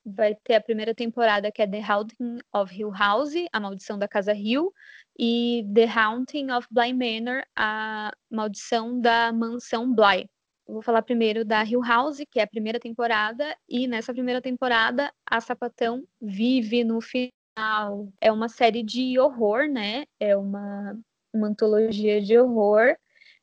Vai 0.05 0.35
ter 0.35 0.55
a 0.55 0.61
primeira 0.61 0.94
temporada 0.94 1.52
que 1.52 1.62
é 1.62 1.67
The 1.67 1.82
Haunting 1.82 2.38
of 2.55 2.75
Hill 2.75 2.91
House, 2.91 3.35
A 3.52 3.61
Maldição 3.61 3.99
da 3.99 4.08
Casa 4.08 4.35
Hill, 4.35 4.73
e 5.19 5.64
The 5.75 5.87
Haunting 5.87 6.50
of 6.50 6.67
Bly 6.70 6.93
Manor, 6.93 7.43
A 7.56 8.12
Maldição 8.31 9.00
da 9.00 9.32
Mansão 9.32 9.94
Bly 9.94 10.29
vou 10.73 10.82
falar 10.82 11.02
primeiro 11.02 11.44
da 11.44 11.64
Hill 11.64 11.82
House, 11.82 12.19
que 12.31 12.38
é 12.38 12.43
a 12.43 12.47
primeira 12.47 12.79
temporada, 12.79 13.56
e 13.69 13.87
nessa 13.87 14.12
primeira 14.12 14.41
temporada 14.41 15.12
a 15.26 15.41
Sapatão 15.41 16.05
vive 16.20 16.85
no 16.85 17.00
final. 17.00 18.08
É 18.20 18.31
uma 18.31 18.49
série 18.49 18.82
de 18.82 19.19
horror, 19.19 19.69
né? 19.69 20.05
É 20.19 20.37
uma, 20.37 20.97
uma 21.33 21.49
antologia 21.49 22.21
de 22.21 22.38
horror, 22.38 22.97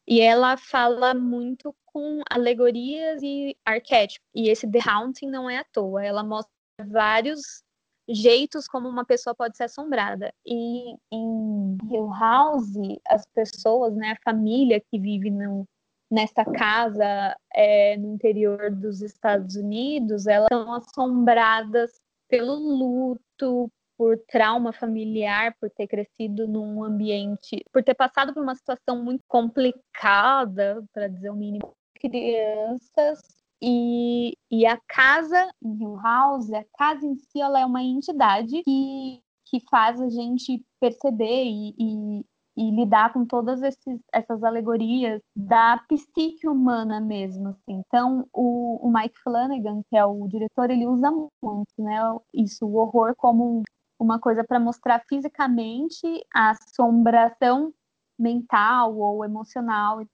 e 0.08 0.22
ela 0.22 0.56
fala 0.56 1.14
muito 1.14 1.76
com 1.86 2.22
alegorias 2.30 3.22
e 3.22 3.58
arquétipos. 3.66 4.26
E 4.34 4.50
esse 4.50 4.70
The 4.70 4.80
Haunting 4.88 5.30
não 5.30 5.50
é 5.50 5.58
à 5.58 5.66
toa, 5.66 6.04
ela 6.04 6.24
mostra 6.24 6.52
vários 6.86 7.64
jeitos 8.10 8.68
como 8.68 8.88
uma 8.88 9.04
pessoa 9.04 9.36
pode 9.36 9.58
ser 9.58 9.66
assombrada. 9.66 10.34
E 10.46 10.96
em 11.12 11.78
Hill 11.92 12.10
House, 12.10 12.74
as 13.10 13.26
pessoas, 13.34 13.96
né, 13.96 14.12
a 14.12 14.32
família 14.32 14.80
que 14.80 14.98
vive 14.98 15.30
no, 15.30 15.68
nessa 16.10 16.46
casa 16.46 17.36
é, 17.54 17.98
no 17.98 18.14
interior 18.14 18.72
dos 18.72 19.02
Estados 19.02 19.56
Unidos, 19.56 20.26
elas 20.26 20.48
são 20.50 20.74
assombradas 20.74 21.92
pelo 22.30 22.56
luto, 22.56 23.70
por 23.98 24.18
trauma 24.27 24.72
familiar, 24.72 25.56
por 25.60 25.70
ter 25.72 25.88
crescido 25.88 26.48
num 26.48 26.84
ambiente, 26.84 27.66
por 27.74 27.84
ter 27.84 27.96
passado 27.96 28.34
por 28.34 28.44
uma 28.44 28.56
situação 28.56 29.04
muito 29.04 29.24
complicada, 29.27 30.84
para 30.94 31.08
dizer 31.08 31.32
o 31.32 31.36
mínimo, 31.36 31.74
crianças 31.96 33.20
e, 33.62 34.38
e 34.51 34.66
a 34.66 34.77
casa 34.88 35.50
em 35.63 35.82
Hill 35.82 35.96
House, 35.96 36.51
a 36.54 36.63
casa 36.77 37.06
em 37.06 37.16
si, 37.16 37.42
ela 37.42 37.60
é 37.60 37.66
uma 37.66 37.82
entidade 37.82 38.62
que, 38.63 39.22
que 39.46 39.60
faz 39.70 40.00
a 40.00 40.10
gente 40.10 40.63
perceber 40.80 41.46
e, 41.46 41.74
e, 41.77 42.25
e 42.56 42.72
lidar 42.72 43.12
com 43.13 43.25
todas 43.25 43.63
esses, 43.63 44.00
essas 44.13 44.44
alegorias 44.44 45.22
da 45.36 45.84
psique 45.89 46.48
humana 46.48 47.01
mesmo. 47.01 47.50
Assim. 47.50 47.82
Então, 47.88 48.27
o, 48.32 48.88
o, 48.88 48.92
Mike 48.92 49.18
Flanagan, 49.24 49.82
que 49.89 49.98
é 49.98 50.06
o 50.06 50.27
diretor, 50.27 50.70
ele 50.70 50.86
usa 50.86 51.10
muito 51.12 51.74
né, 51.80 52.00
isso, 52.34 52.66
o 52.66 52.75
horror 52.75 53.16
como 53.16 53.63
uma 54.00 54.20
coisa 54.20 54.44
para 54.44 54.60
mostrar 54.60 55.04
fisicamente 55.08 56.06
a 56.34 56.51
assombração 56.51 57.74
mental 58.18 58.96
ou 58.98 59.24
emocional 59.24 60.01
e 60.01 60.08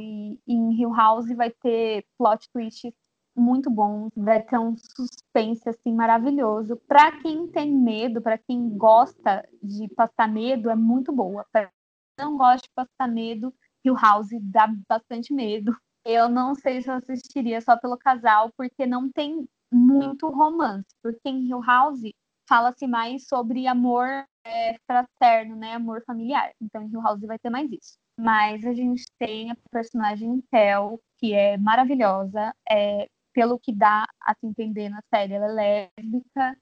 E, 0.00 0.40
e 0.46 0.52
em 0.54 0.80
Hill 0.80 0.92
House 0.92 1.28
vai 1.36 1.50
ter 1.50 2.04
plot 2.18 2.48
twists 2.52 2.92
muito 3.36 3.70
bons, 3.70 4.10
vai 4.16 4.42
ter 4.42 4.58
um 4.58 4.76
suspense 4.76 5.68
assim 5.68 5.94
maravilhoso. 5.94 6.76
Para 6.88 7.12
quem 7.20 7.46
tem 7.46 7.72
medo, 7.72 8.20
para 8.20 8.36
quem 8.36 8.76
gosta 8.76 9.48
de 9.62 9.88
passar 9.94 10.28
medo, 10.28 10.68
é 10.68 10.74
muito 10.74 11.12
boa. 11.12 11.46
Para 11.52 11.66
quem 11.66 12.26
não 12.26 12.36
gosta 12.36 12.66
de 12.66 12.74
passar 12.74 13.08
medo, 13.08 13.54
Hill 13.84 13.94
House 13.94 14.28
dá 14.42 14.68
bastante 14.88 15.32
medo. 15.32 15.76
Eu 16.04 16.28
não 16.28 16.54
sei 16.54 16.82
se 16.82 16.90
eu 16.90 16.94
assistiria 16.94 17.60
só 17.60 17.76
pelo 17.76 17.96
casal, 17.96 18.50
porque 18.56 18.86
não 18.86 19.10
tem 19.10 19.48
muito 19.72 20.28
romance. 20.28 20.88
Porque 21.02 21.28
em 21.28 21.48
Hill 21.48 21.60
House 21.60 22.02
fala-se 22.48 22.86
mais 22.86 23.26
sobre 23.28 23.66
amor 23.66 24.06
é, 24.44 24.78
fraterno, 24.86 25.54
né? 25.54 25.74
Amor 25.74 26.02
familiar. 26.04 26.52
Então, 26.60 26.82
em 26.82 26.90
Hill 26.90 27.02
House 27.02 27.20
vai 27.20 27.38
ter 27.38 27.50
mais 27.50 27.70
isso. 27.70 27.98
Mas 28.18 28.64
a 28.64 28.72
gente 28.72 29.04
tem 29.18 29.50
a 29.50 29.56
personagem 29.70 30.42
Tel, 30.50 31.00
que 31.18 31.34
é 31.34 31.56
maravilhosa, 31.56 32.52
é, 32.68 33.06
pelo 33.32 33.58
que 33.58 33.72
dá 33.72 34.06
a 34.20 34.34
se 34.34 34.46
entender 34.46 34.88
na 34.88 35.00
série, 35.14 35.34
ela 35.34 35.62
é 35.62 35.90
lésbica 35.98 36.56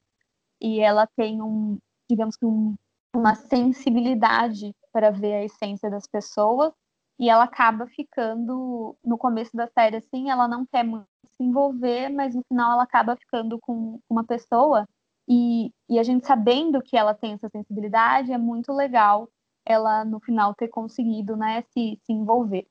e 0.61 0.81
ela 0.81 1.07
tem 1.17 1.41
um, 1.41 1.79
digamos 2.11 2.37
que 2.37 2.45
um, 2.45 2.75
uma 3.15 3.35
sensibilidade 3.35 4.75
para 4.93 5.11
ver 5.11 5.35
a 5.35 5.45
essência 5.45 5.89
das 5.89 6.07
pessoas 6.07 6.73
e 7.19 7.31
ela 7.31 7.45
acaba 7.45 7.87
ficando 7.87 8.95
no 9.03 9.17
começo 9.17 9.57
da 9.57 9.67
série 9.69 9.97
assim, 9.97 10.31
ela 10.31 10.47
não 10.47 10.67
quer 10.67 10.85
muito 10.85 11.07
se 11.31 11.43
envolver, 11.43 12.11
mas 12.11 12.35
no 12.35 12.43
final 12.49 12.73
ela 12.73 12.83
acaba 12.83 13.17
ficando 13.17 13.59
com 13.59 13.99
uma 14.09 14.25
pessoa 14.25 14.87
e, 15.29 15.73
e 15.89 15.99
a 15.99 16.03
gente 16.03 16.27
sabendo 16.27 16.83
que 16.83 16.97
ela 16.97 17.15
tem 17.15 17.33
essa 17.33 17.49
sensibilidade 17.49 18.33
é 18.33 18.39
muito 18.39 18.73
legal 18.73 19.29
ela 19.67 20.05
no 20.05 20.21
final 20.21 20.55
ter 20.55 20.69
conseguido, 20.69 21.37
né, 21.37 21.63
se, 21.73 21.99
se 22.05 22.13
envolver 22.13 22.69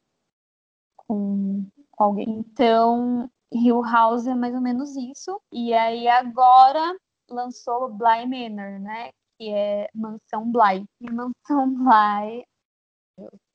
com 0.96 1.68
alguém. 1.98 2.40
Então, 2.40 3.30
Hill 3.52 3.82
House 3.84 4.26
é 4.26 4.34
mais 4.34 4.56
ou 4.56 4.62
menos 4.62 4.96
isso. 4.96 5.40
E 5.52 5.74
aí 5.74 6.08
agora 6.08 6.96
lançou 7.30 7.90
Bly 7.94 8.26
Manor, 8.26 8.80
né, 8.80 9.12
que 9.38 9.52
é 9.52 9.90
Mansão 9.94 10.50
Bly. 10.50 10.86
E 11.02 11.12
Mansão 11.12 11.74
Bly, 11.74 12.46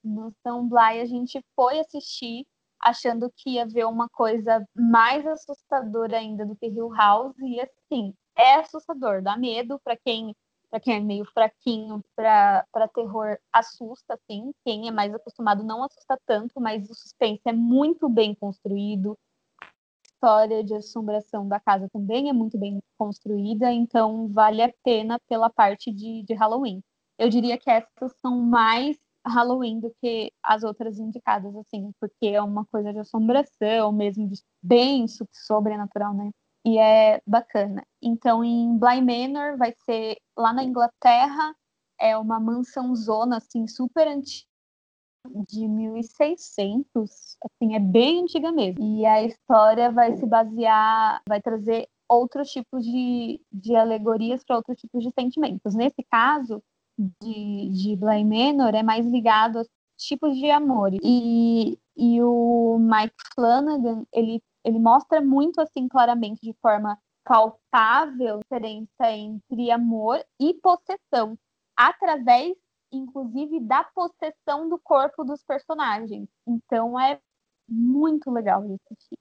Mansão 0.04 0.69
Bly 0.69 1.00
a 1.00 1.07
gente 1.07 1.40
foi 1.57 1.80
assistir 1.80 2.47
achando 2.80 3.30
que 3.37 3.50
ia 3.50 3.66
ver 3.66 3.85
uma 3.87 4.09
coisa 4.09 4.64
mais 4.75 5.26
assustadora 5.26 6.16
ainda 6.16 6.47
do 6.47 6.57
que 6.57 6.66
Hill 6.66 6.90
House 6.90 7.37
e 7.38 7.61
assim, 7.61 8.14
é 8.40 8.54
assustador, 8.56 9.23
dá 9.23 9.37
medo 9.37 9.78
para 9.85 9.97
quem 9.97 10.35
para 10.70 10.78
quem 10.78 10.94
é 10.94 11.00
meio 11.00 11.25
fraquinho 11.25 12.02
para 12.14 12.88
terror, 12.94 13.37
assusta, 13.52 14.14
assim. 14.14 14.52
Quem 14.64 14.87
é 14.87 14.90
mais 14.92 15.12
acostumado 15.12 15.64
não 15.64 15.82
assusta 15.82 16.16
tanto, 16.25 16.61
mas 16.61 16.88
o 16.88 16.94
suspense 16.94 17.42
é 17.44 17.52
muito 17.52 18.09
bem 18.09 18.35
construído. 18.37 19.18
A 19.61 19.66
história 20.06 20.62
de 20.62 20.75
assombração 20.75 21.49
da 21.49 21.59
casa 21.59 21.88
também 21.92 22.28
é 22.28 22.32
muito 22.32 22.56
bem 22.56 22.80
construída, 22.97 23.73
então 23.73 24.28
vale 24.28 24.62
a 24.62 24.73
pena 24.85 25.18
pela 25.28 25.50
parte 25.50 25.90
de, 25.90 26.23
de 26.23 26.35
Halloween. 26.35 26.80
Eu 27.18 27.28
diria 27.28 27.59
que 27.59 27.68
essas 27.68 28.14
são 28.20 28.38
mais 28.38 28.97
Halloween 29.26 29.80
do 29.80 29.94
que 30.00 30.32
as 30.42 30.62
outras 30.62 30.99
indicadas, 30.99 31.54
assim, 31.56 31.92
porque 31.99 32.28
é 32.28 32.40
uma 32.40 32.64
coisa 32.66 32.92
de 32.92 33.00
assombração, 33.00 33.92
mesmo 33.92 34.28
de 34.28 34.40
bem 34.62 35.06
sobrenatural, 35.32 36.14
né? 36.14 36.30
E 36.64 36.79
é 36.79 37.21
bacana. 37.26 37.87
Então, 38.02 38.45
em 38.45 38.76
Bly 38.79 39.00
Manor 39.00 39.57
vai 39.57 39.75
ser 39.85 40.17
lá 40.37 40.52
na 40.52 40.64
Inglaterra, 40.64 41.55
é 41.99 42.17
uma 42.17 42.40
mansão 42.40 42.95
zona 42.95 43.38
assim 43.38 43.67
super 43.67 44.07
antiga 44.07 44.49
de 45.49 45.69
1600, 45.69 47.37
assim, 47.45 47.75
é 47.75 47.79
bem 47.79 48.23
antiga 48.23 48.50
mesmo. 48.50 48.83
E 48.83 49.05
a 49.05 49.23
história 49.23 49.90
vai 49.90 50.17
se 50.17 50.26
basear, 50.26 51.21
vai 51.29 51.40
trazer 51.43 51.88
outros 52.09 52.50
tipos 52.50 52.85
de, 52.85 53.40
de 53.52 53.76
alegorias 53.76 54.43
para 54.45 54.57
outros 54.57 54.79
tipos 54.79 55.02
de 55.02 55.11
sentimentos. 55.12 55.75
Nesse 55.75 56.02
caso, 56.11 56.62
de, 56.99 57.69
de 57.71 57.97
Bly 57.97 58.25
Manor 58.25 58.75
é 58.75 58.83
mais 58.83 59.07
ligado 59.07 59.59
a 59.59 59.64
tipos 59.97 60.37
de 60.37 60.50
amor. 60.50 60.93
E, 61.02 61.79
e 61.97 62.23
o 62.23 62.79
Mike 62.79 63.14
Flanagan, 63.35 64.05
ele 64.12 64.43
ele 64.64 64.79
mostra 64.79 65.21
muito 65.21 65.61
assim 65.61 65.88
claramente 65.88 66.40
de 66.43 66.55
forma 66.61 66.99
palpável 67.25 68.37
a 68.37 68.40
diferença 68.40 69.11
entre 69.11 69.71
amor 69.71 70.25
e 70.38 70.55
possessão, 70.55 71.38
através 71.76 72.57
inclusive 72.93 73.61
da 73.61 73.85
possessão 73.85 74.69
do 74.69 74.79
corpo 74.79 75.25
dos 75.25 75.43
personagens. 75.45 76.29
Então 76.47 76.99
é 76.99 77.21
muito 77.69 78.31
legal 78.31 78.62
de 78.62 78.75
assistir. 78.75 79.19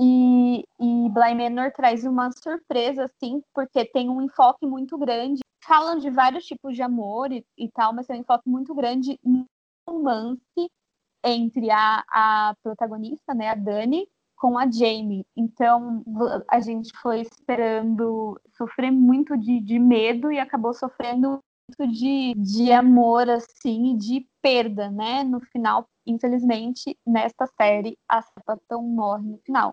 E, 0.00 0.64
e 0.80 1.08
Bly 1.10 1.34
Manor 1.34 1.72
traz 1.72 2.04
uma 2.04 2.30
surpresa, 2.32 3.04
assim, 3.04 3.42
porque 3.54 3.84
tem 3.84 4.08
um 4.08 4.22
enfoque 4.22 4.66
muito 4.66 4.96
grande. 4.96 5.40
Falam 5.64 5.98
de 5.98 6.10
vários 6.10 6.44
tipos 6.44 6.74
de 6.74 6.82
amor 6.82 7.30
e, 7.32 7.44
e 7.56 7.70
tal, 7.70 7.92
mas 7.92 8.06
tem 8.06 8.16
um 8.16 8.20
enfoque 8.20 8.48
muito 8.48 8.74
grande 8.74 9.18
no 9.22 9.46
romance 9.88 10.70
entre 11.24 11.70
a, 11.70 12.04
a 12.08 12.54
protagonista, 12.62 13.32
né, 13.32 13.48
a 13.48 13.54
Dani, 13.54 14.08
com 14.42 14.58
a 14.58 14.68
Jamie. 14.68 15.24
Então 15.36 16.02
a 16.48 16.58
gente 16.58 16.90
foi 17.00 17.20
esperando 17.20 18.36
sofrer 18.56 18.90
muito 18.90 19.38
de, 19.38 19.60
de 19.60 19.78
medo 19.78 20.32
e 20.32 20.40
acabou 20.40 20.74
sofrendo 20.74 21.38
muito 21.78 21.92
de, 21.92 22.34
de 22.34 22.72
amor, 22.72 23.30
assim, 23.30 23.96
de 23.96 24.26
perda, 24.42 24.90
né? 24.90 25.22
No 25.22 25.40
final, 25.40 25.86
infelizmente, 26.04 26.98
nesta 27.06 27.46
série, 27.46 27.96
a 28.08 28.20
Sapatão 28.20 28.82
morre 28.82 29.28
no 29.28 29.38
final. 29.38 29.72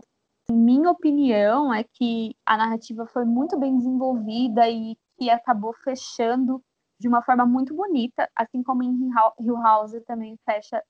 Minha 0.52 0.92
opinião 0.92 1.74
é 1.74 1.84
que 1.84 2.36
a 2.46 2.56
narrativa 2.56 3.08
foi 3.08 3.26
muito 3.26 3.58
bem 3.58 3.76
desenvolvida 3.76 4.70
e 4.70 4.96
que 5.18 5.32
acabou 5.32 5.74
fechando 5.84 6.62
de 7.02 7.08
uma 7.08 7.24
forma 7.24 7.44
muito 7.44 7.74
bonita, 7.74 8.30
assim 8.36 8.62
como 8.62 8.84
em 8.84 9.10
Hill 9.40 9.58
House 9.64 10.00
também 10.06 10.38
fecha 10.46 10.84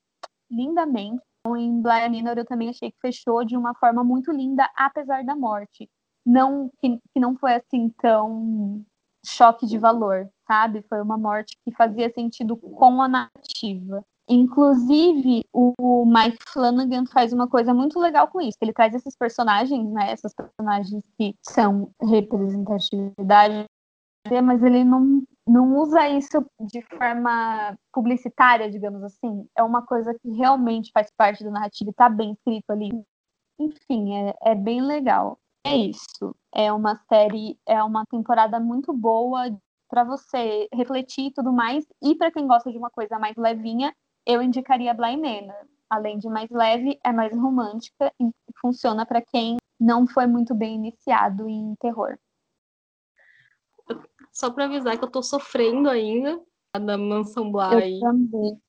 lindamente. 0.52 1.24
Em 1.48 1.82
Blind 1.82 2.12
Minor 2.12 2.38
eu 2.38 2.46
também 2.46 2.70
achei 2.70 2.92
que 2.92 3.00
fechou 3.00 3.46
de 3.46 3.56
uma 3.56 3.74
forma 3.76 4.04
muito 4.04 4.32
linda, 4.32 4.70
apesar 4.76 5.24
da 5.24 5.36
morte. 5.36 5.90
Não 6.26 6.70
que, 6.80 7.00
que 7.14 7.20
não 7.20 7.36
foi 7.38 7.56
assim 7.56 7.90
tão 8.02 8.84
choque 9.26 9.66
de 9.66 9.78
valor, 9.78 10.30
sabe? 10.48 10.84
Foi 10.88 11.02
uma 11.02 11.18
morte 11.18 11.58
que 11.64 11.74
fazia 11.76 12.10
sentido 12.12 12.56
com 12.58 13.02
a 13.02 13.08
narrativa. 13.08 14.04
Inclusive, 14.28 15.44
o 15.52 16.06
Mike 16.06 16.38
Flanagan 16.50 17.06
faz 17.08 17.34
uma 17.34 17.48
coisa 17.48 17.74
muito 17.74 18.00
legal 18.00 18.28
com 18.28 18.40
isso. 18.40 18.58
Ele 18.62 18.74
traz 18.74 18.94
esses 18.94 19.16
personagens, 19.18 19.92
né? 19.92 20.12
Essas 20.12 20.34
personagens 20.36 21.04
que 21.18 21.34
são 21.42 21.90
representatividade, 22.00 23.66
mas 24.44 24.62
ele 24.62 24.84
não 24.84 25.24
não 25.48 25.78
usa 25.78 26.08
isso 26.08 26.46
de 26.60 26.82
forma 26.84 27.78
publicitária, 27.92 28.70
digamos 28.70 29.04
assim. 29.04 29.48
É 29.56 29.64
uma 29.64 29.86
coisa 29.86 30.14
que 30.14 30.30
realmente 30.32 30.92
faz 30.94 31.12
parte 31.16 31.44
da 31.44 31.52
narrativa 31.52 31.90
e 31.90 31.92
está 31.92 32.08
bem 32.08 32.34
escrito 32.34 32.70
ali. 32.72 32.90
Enfim, 33.60 34.16
é, 34.16 34.36
é 34.42 34.56
bem 34.56 34.82
legal. 34.82 35.40
É 35.66 35.76
isso. 35.76 36.36
É 36.54 36.72
uma 36.72 36.96
série, 37.08 37.60
é 37.68 37.84
uma 37.84 38.06
temporada 38.06 38.60
muito 38.60 38.94
boa 38.94 39.52
para 39.90 40.04
você 40.04 40.68
refletir 40.74 41.28
e 41.28 41.34
tudo 41.34 41.52
mais. 41.52 41.86
E 42.02 42.16
para 42.16 42.32
quem 42.32 42.48
gosta 42.48 42.72
de 42.72 42.78
uma 42.78 42.90
coisa 42.90 43.18
mais 43.20 43.36
levinha, 43.36 43.94
eu 44.26 44.42
indicaria 44.42 44.94
Bly 44.94 45.18
Manor. 45.18 45.68
Além 45.90 46.20
de 46.20 46.30
mais 46.30 46.50
leve, 46.52 47.00
é 47.04 47.12
mais 47.12 47.36
romântica 47.36 48.14
e 48.22 48.30
funciona 48.62 49.06
para 49.06 49.22
quem 49.22 49.58
não 49.80 50.06
foi 50.06 50.28
muito 50.28 50.54
bem 50.54 50.76
iniciado 50.76 51.50
em 51.50 51.74
terror. 51.80 52.18
Só 54.32 54.50
para 54.50 54.66
avisar 54.66 54.98
que 54.98 55.04
eu 55.04 55.12
tô 55.12 55.22
sofrendo 55.22 55.90
ainda 55.90 56.40
da 56.74 56.98
Mansão 56.98 57.52
Bly. 57.52 57.96
Eu 57.96 58.00
também. 58.00 58.62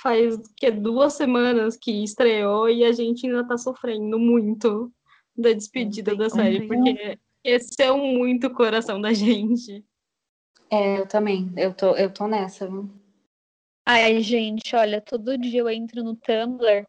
Faz 0.00 0.38
que 0.56 0.70
duas 0.70 1.14
semanas 1.14 1.76
que 1.76 2.04
estreou 2.04 2.68
e 2.68 2.84
a 2.84 2.92
gente 2.92 3.26
ainda 3.26 3.46
tá 3.46 3.56
sofrendo 3.58 4.18
muito 4.18 4.92
da 5.36 5.52
despedida 5.52 6.14
da 6.14 6.30
série, 6.30 6.66
porque 6.68 7.18
aqueceu 7.40 7.98
muito 7.98 8.46
o 8.46 8.54
coração 8.54 9.00
da 9.00 9.12
gente. 9.12 9.84
É, 10.70 11.00
eu 11.00 11.06
também. 11.08 11.52
Eu 11.56 11.74
tô, 11.74 11.96
eu 11.96 12.12
tô 12.12 12.28
nessa, 12.28 12.68
viu? 12.68 12.90
Ai, 13.86 14.20
gente, 14.20 14.76
olha, 14.76 15.00
todo 15.00 15.38
dia 15.38 15.60
eu 15.60 15.68
entro 15.70 16.04
no 16.04 16.14
Tumblr 16.14 16.86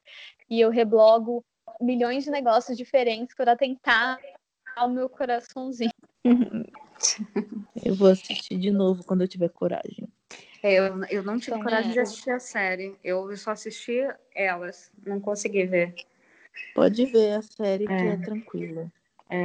e 0.50 0.60
eu 0.60 0.70
reblogo 0.70 1.44
milhões 1.80 2.26
de 2.26 2.30
negócios 2.30 2.78
diferentes 2.78 3.34
para 3.36 3.56
tentar 3.56 4.20
o 4.78 4.90
meu 4.90 5.10
coraçãozinho. 5.10 5.92
Eu 7.86 7.96
vou 7.96 8.10
assistir 8.10 8.58
de 8.58 8.72
novo 8.72 9.04
quando 9.04 9.22
eu 9.22 9.28
tiver 9.28 9.50
coragem. 9.50 10.08
É, 10.62 10.74
eu, 10.74 11.04
eu 11.06 11.24
não 11.24 11.40
tive 11.40 11.58
coragem 11.64 11.94
de 11.94 12.00
assistir 12.00 12.32
a 12.32 12.40
série. 12.40 12.98
Eu 13.02 13.36
só 13.38 13.52
assisti 13.52 14.02
elas. 14.36 14.92
Não 15.06 15.20
consegui 15.20 15.66
ver. 15.66 15.96
Pode 16.76 17.06
ver 17.06 17.34
a 17.34 17.42
série 17.42 17.86
é. 17.86 17.88
que 17.88 17.94
é 17.94 18.18
tranquila. 18.18 18.92
É. 19.30 19.44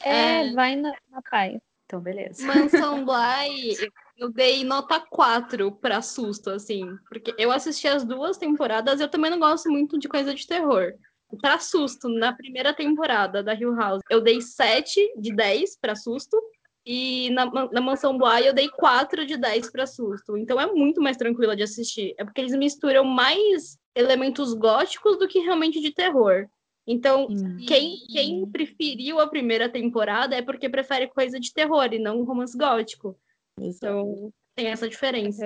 É, 0.00 0.48
é. 0.48 0.52
vai 0.52 0.74
na, 0.74 0.92
na 1.10 1.22
paz. 1.22 1.60
Então, 1.86 2.00
beleza. 2.00 2.44
Mansão 2.46 3.04
Bly, 3.04 3.76
eu 4.16 4.30
dei 4.30 4.64
nota 4.64 4.98
4 4.98 5.70
pra 5.72 6.00
susto, 6.00 6.50
assim. 6.50 6.96
Porque 7.08 7.34
eu 7.38 7.52
assisti 7.52 7.86
as 7.86 8.04
duas 8.04 8.38
temporadas 8.38 9.00
eu 9.00 9.08
também 9.08 9.30
não 9.30 9.38
gosto 9.38 9.70
muito 9.70 9.98
de 9.98 10.08
coisa 10.08 10.34
de 10.34 10.46
terror. 10.46 10.94
Pra 11.40 11.58
susto, 11.58 12.08
na 12.08 12.32
primeira 12.32 12.74
temporada 12.74 13.42
da 13.42 13.54
Hill 13.54 13.74
House, 13.74 14.02
eu 14.10 14.20
dei 14.20 14.40
7 14.40 15.00
de 15.18 15.34
10 15.34 15.76
pra 15.76 15.94
susto. 15.94 16.40
E 16.84 17.30
na, 17.30 17.46
na 17.46 17.80
Mansão 17.80 18.18
Bly 18.18 18.46
eu 18.46 18.54
dei 18.54 18.68
4 18.68 19.24
de 19.24 19.36
10 19.36 19.70
para 19.70 19.86
susto. 19.86 20.36
Então 20.36 20.60
é 20.60 20.66
muito 20.72 21.00
mais 21.00 21.16
tranquila 21.16 21.54
de 21.54 21.62
assistir. 21.62 22.14
É 22.18 22.24
porque 22.24 22.40
eles 22.40 22.54
misturam 22.54 23.04
mais 23.04 23.78
elementos 23.94 24.52
góticos 24.54 25.18
do 25.18 25.28
que 25.28 25.38
realmente 25.38 25.80
de 25.80 25.92
terror. 25.92 26.46
Então, 26.84 27.28
quem, 27.66 27.96
quem 28.08 28.46
preferiu 28.50 29.20
a 29.20 29.28
primeira 29.28 29.68
temporada 29.68 30.34
é 30.34 30.42
porque 30.42 30.68
prefere 30.68 31.06
coisa 31.06 31.38
de 31.38 31.52
terror 31.52 31.92
e 31.92 31.98
não 31.98 32.24
romance 32.24 32.58
gótico. 32.58 33.16
Então, 33.60 34.32
tem 34.56 34.66
essa 34.66 34.88
diferença. 34.88 35.44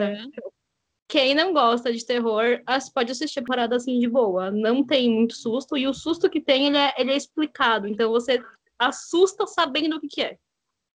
Quem 1.09 1.35
não 1.35 1.52
gosta 1.52 1.93
de 1.93 2.05
terror 2.05 2.61
pode 2.93 3.12
assistir 3.12 3.38
a 3.38 3.43
temporada 3.43 3.76
assim 3.76 4.00
de 4.00 4.09
boa. 4.09 4.50
Não 4.50 4.85
tem 4.85 5.11
muito 5.11 5.35
susto, 5.35 5.76
e 5.76 5.87
o 5.87 5.95
susto 5.95 6.28
que 6.28 6.40
tem, 6.40 6.66
ele 6.66 6.78
é, 6.78 6.95
ele 6.99 7.12
é 7.12 7.16
explicado. 7.16 7.87
Então 7.87 8.11
você 8.11 8.43
assusta 8.78 9.47
sabendo 9.47 9.97
o 9.97 10.00
que, 10.00 10.09
que 10.09 10.23
é. 10.23 10.38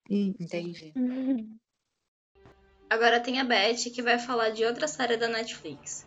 Entendi. 0.08 0.92
Agora 2.90 3.20
tem 3.20 3.38
a 3.38 3.44
Beth, 3.44 3.90
que 3.94 4.00
vai 4.00 4.18
falar 4.18 4.48
de 4.48 4.64
outra 4.64 4.88
série 4.88 5.18
da 5.18 5.28
Netflix. 5.28 6.06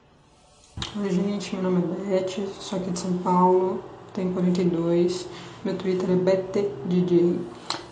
Oi, 0.98 1.12
gente, 1.12 1.56
meu 1.56 1.70
nome 1.70 1.84
é 1.84 2.22
Beth, 2.22 2.48
sou 2.60 2.80
aqui 2.80 2.90
de 2.90 2.98
São 2.98 3.20
Paulo, 3.20 3.84
tenho 4.16 4.34
42, 4.34 5.28
meu 5.64 5.78
Twitter 5.78 6.10
é 6.10 6.16
BetDJ. 6.16 7.40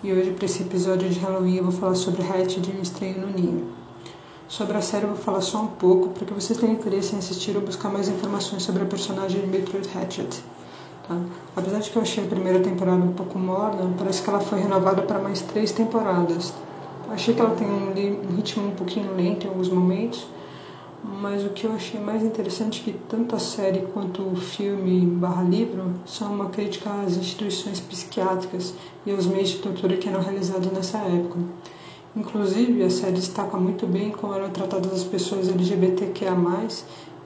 E 0.01 0.11
hoje, 0.11 0.31
para 0.31 0.45
esse 0.45 0.63
episódio 0.63 1.07
de 1.07 1.19
Halloween, 1.19 1.57
eu 1.57 1.65
vou 1.65 1.71
falar 1.71 1.93
sobre 1.93 2.23
Hatch 2.23 2.57
de 2.57 2.71
Um 2.71 2.81
Estranho 2.81 3.21
no 3.21 3.27
Ninho. 3.27 3.75
Sobre 4.47 4.75
a 4.75 4.81
série 4.81 5.03
eu 5.03 5.09
vou 5.09 5.23
falar 5.23 5.41
só 5.41 5.61
um 5.61 5.67
pouco, 5.67 6.09
para 6.09 6.25
que 6.25 6.33
vocês 6.33 6.57
tenham 6.57 6.73
interesse 6.73 7.13
em 7.13 7.19
assistir 7.19 7.55
ou 7.55 7.61
buscar 7.61 7.89
mais 7.89 8.09
informações 8.09 8.63
sobre 8.63 8.81
a 8.81 8.85
personagem 8.87 9.41
de 9.41 9.47
Mildred 9.47 9.87
Hatchet. 9.95 10.43
Tá? 11.09 11.19
Apesar 11.57 11.79
de 11.79 11.89
que 11.89 11.95
eu 11.95 12.03
achei 12.03 12.23
a 12.23 12.27
primeira 12.27 12.59
temporada 12.59 13.03
um 13.03 13.13
pouco 13.13 13.39
morna, 13.39 13.91
parece 13.97 14.21
que 14.21 14.29
ela 14.29 14.39
foi 14.39 14.59
renovada 14.59 15.01
para 15.01 15.17
mais 15.17 15.41
três 15.41 15.71
temporadas. 15.71 16.53
Achei 17.09 17.33
que 17.33 17.41
ela 17.41 17.55
tem 17.55 17.67
um 17.67 18.35
ritmo 18.35 18.67
um 18.67 18.75
pouquinho 18.75 19.15
lento 19.15 19.47
em 19.47 19.49
alguns 19.49 19.69
momentos, 19.69 20.27
mas 21.03 21.43
o 21.43 21.49
que 21.49 21.65
eu 21.65 21.73
achei 21.73 21.99
mais 21.99 22.21
interessante 22.21 22.81
é 22.81 22.83
que 22.83 22.99
tanto 23.09 23.35
a 23.35 23.39
série 23.39 23.87
quanto 23.91 24.21
o 24.21 24.35
filme 24.35 25.03
barra 25.07 25.41
livro 25.41 25.95
são 26.05 26.31
uma 26.31 26.49
crítica 26.49 26.91
às 27.03 27.17
instituições 27.17 27.79
psiquiátricas 27.79 28.75
e 29.03 29.11
aos 29.11 29.25
meios 29.25 29.49
de 29.49 29.57
tortura 29.57 29.97
que 29.97 30.07
eram 30.07 30.21
realizados 30.21 30.71
nessa 30.71 30.99
época. 30.99 31.39
Inclusive, 32.15 32.83
a 32.83 32.89
série 32.89 33.13
destaca 33.13 33.57
muito 33.57 33.87
bem 33.87 34.11
como 34.11 34.33
eram 34.33 34.49
tratadas 34.51 34.93
as 34.93 35.03
pessoas 35.03 35.49
LGBTQIA+, 35.49 36.35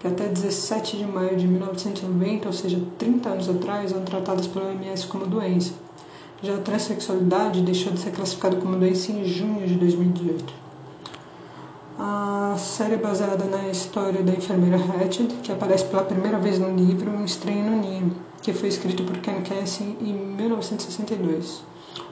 que 0.03 0.07
até 0.09 0.27
17 0.27 0.97
de 0.97 1.05
maio 1.05 1.37
de 1.37 1.47
1990, 1.47 2.47
ou 2.47 2.53
seja, 2.53 2.77
30 2.99 3.29
anos 3.29 3.47
atrás, 3.49 3.93
eram 3.93 4.03
tratadas 4.03 4.47
pela 4.47 4.65
OMS 4.65 5.07
como 5.07 5.25
doença. 5.25 5.71
Já 6.41 6.55
a 6.55 6.57
transexualidade 6.57 7.61
deixou 7.61 7.93
de 7.93 7.99
ser 7.99 8.11
classificada 8.11 8.57
como 8.57 8.75
doença 8.75 9.13
em 9.13 9.23
junho 9.23 9.65
de 9.65 9.75
2018. 9.75 10.53
A 11.97 12.55
série 12.57 12.95
é 12.95 12.97
baseada 12.97 13.45
na 13.45 13.69
história 13.69 14.21
da 14.21 14.33
enfermeira 14.33 14.75
Hatchet, 14.75 15.33
que 15.41 15.53
aparece 15.53 15.85
pela 15.85 16.03
primeira 16.03 16.37
vez 16.37 16.59
no 16.59 16.75
livro 16.75 17.09
Um 17.09 17.23
Estranho 17.23 17.71
no 17.71 17.77
Ninho, 17.77 18.13
que 18.41 18.51
foi 18.51 18.67
escrito 18.67 19.05
por 19.05 19.17
Ken 19.19 19.41
Kessin 19.41 19.95
em 20.01 20.13
1962. 20.13 21.63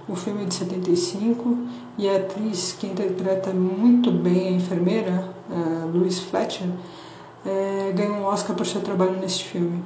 O 0.07 0.15
filme 0.15 0.43
é 0.43 0.45
de 0.45 0.53
75 0.53 1.57
e 1.97 2.07
a 2.07 2.15
atriz 2.15 2.71
que 2.79 2.87
interpreta 2.87 3.51
muito 3.51 4.11
bem 4.11 4.47
a 4.47 4.51
enfermeira, 4.51 5.29
a 5.49 5.85
Louise 5.87 6.21
Fletcher, 6.21 6.67
é, 7.45 7.91
ganhou 7.93 8.17
um 8.17 8.25
Oscar 8.25 8.55
por 8.55 8.65
seu 8.65 8.81
trabalho 8.81 9.19
neste 9.19 9.45
filme. 9.45 9.83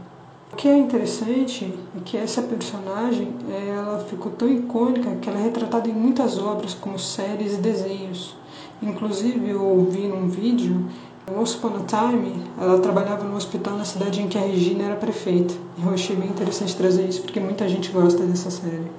O 0.54 0.56
que 0.56 0.70
é 0.70 0.78
interessante 0.78 1.74
é 1.98 2.00
que 2.06 2.16
essa 2.16 2.42
personagem 2.42 3.34
ela 3.68 4.00
ficou 4.00 4.32
tão 4.32 4.50
icônica 4.50 5.10
que 5.22 5.30
ela 5.30 5.40
é 5.40 5.44
retratada 5.44 5.90
em 5.90 5.94
muitas 5.94 6.38
obras, 6.38 6.74
como 6.74 6.98
séries 6.98 7.56
e 7.56 7.58
desenhos. 7.58 8.36
Inclusive, 8.82 9.50
eu 9.50 9.62
ouvi 9.62 10.08
num 10.08 10.30
vídeo, 10.30 10.86
Once 11.30 11.58
Upon 11.58 11.78
a 11.78 11.84
Time, 11.86 12.42
ela 12.62 12.80
trabalhava 12.80 13.24
no 13.24 13.36
hospital 13.36 13.78
na 13.78 13.84
cidade 13.84 14.22
em 14.22 14.28
que 14.28 14.38
a 14.38 14.42
Regina 14.42 14.84
era 14.84 14.96
prefeita. 14.96 15.54
Eu 15.84 15.92
achei 15.92 16.16
bem 16.16 16.30
interessante 16.30 16.76
trazer 16.76 17.08
isso, 17.08 17.24
porque 17.24 17.40
muita 17.40 17.68
gente 17.68 17.92
gosta 17.92 18.24
dessa 18.24 18.52
série. 18.52 18.90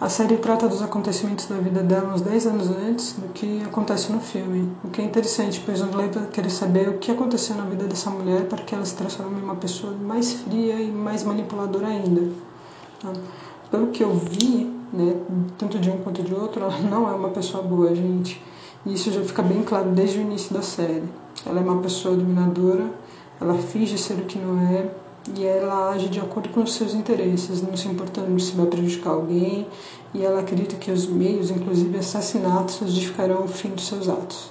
A 0.00 0.08
série 0.08 0.38
trata 0.38 0.66
dos 0.66 0.80
acontecimentos 0.80 1.44
da 1.44 1.56
vida 1.56 1.82
dela 1.82 2.14
uns 2.14 2.22
10 2.22 2.46
anos 2.46 2.70
antes 2.70 3.12
do 3.12 3.28
que 3.34 3.62
acontece 3.62 4.10
no 4.10 4.18
filme, 4.18 4.72
o 4.82 4.88
que 4.88 5.02
é 5.02 5.04
interessante, 5.04 5.62
pois 5.62 5.78
leva 5.78 6.20
a 6.20 6.26
querer 6.26 6.48
saber 6.48 6.88
o 6.88 6.96
que 6.96 7.10
aconteceu 7.10 7.54
na 7.54 7.64
vida 7.64 7.84
dessa 7.84 8.08
mulher 8.08 8.46
para 8.46 8.62
que 8.62 8.74
ela 8.74 8.82
se 8.82 8.94
transforme 8.94 9.38
em 9.38 9.44
uma 9.44 9.56
pessoa 9.56 9.92
mais 9.92 10.32
fria 10.32 10.80
e 10.80 10.90
mais 10.90 11.22
manipuladora 11.22 11.88
ainda. 11.88 12.32
Tá? 12.98 13.12
Pelo 13.70 13.88
que 13.88 14.02
eu 14.02 14.14
vi, 14.14 14.72
né, 14.90 15.16
tanto 15.58 15.78
de 15.78 15.90
um 15.90 15.98
quanto 15.98 16.22
de 16.22 16.32
outro, 16.32 16.62
ela 16.62 16.78
não 16.78 17.06
é 17.06 17.12
uma 17.12 17.28
pessoa 17.28 17.62
boa, 17.62 17.94
gente. 17.94 18.42
E 18.86 18.94
isso 18.94 19.12
já 19.12 19.22
fica 19.22 19.42
bem 19.42 19.62
claro 19.62 19.90
desde 19.90 20.16
o 20.16 20.22
início 20.22 20.54
da 20.54 20.62
série. 20.62 21.04
Ela 21.44 21.60
é 21.60 21.62
uma 21.62 21.82
pessoa 21.82 22.16
dominadora, 22.16 22.90
ela 23.38 23.52
finge 23.58 23.98
ser 23.98 24.14
o 24.14 24.24
que 24.24 24.38
não 24.38 24.58
é, 24.66 24.88
e 25.36 25.44
ela 25.44 25.90
age 25.90 26.08
de 26.08 26.18
acordo 26.18 26.48
com 26.48 26.62
os 26.62 26.72
seus 26.72 26.94
interesses, 26.94 27.62
não 27.62 27.76
se 27.76 27.88
importando 27.88 28.38
se 28.40 28.52
vai 28.52 28.66
prejudicar 28.66 29.10
alguém, 29.10 29.66
e 30.14 30.24
ela 30.24 30.40
acredita 30.40 30.76
que 30.76 30.90
os 30.90 31.06
meios, 31.06 31.50
inclusive 31.50 31.98
assassinatos, 31.98 32.78
justificarão 32.78 33.44
o 33.44 33.48
fim 33.48 33.70
dos 33.70 33.86
seus 33.86 34.08
atos. 34.08 34.50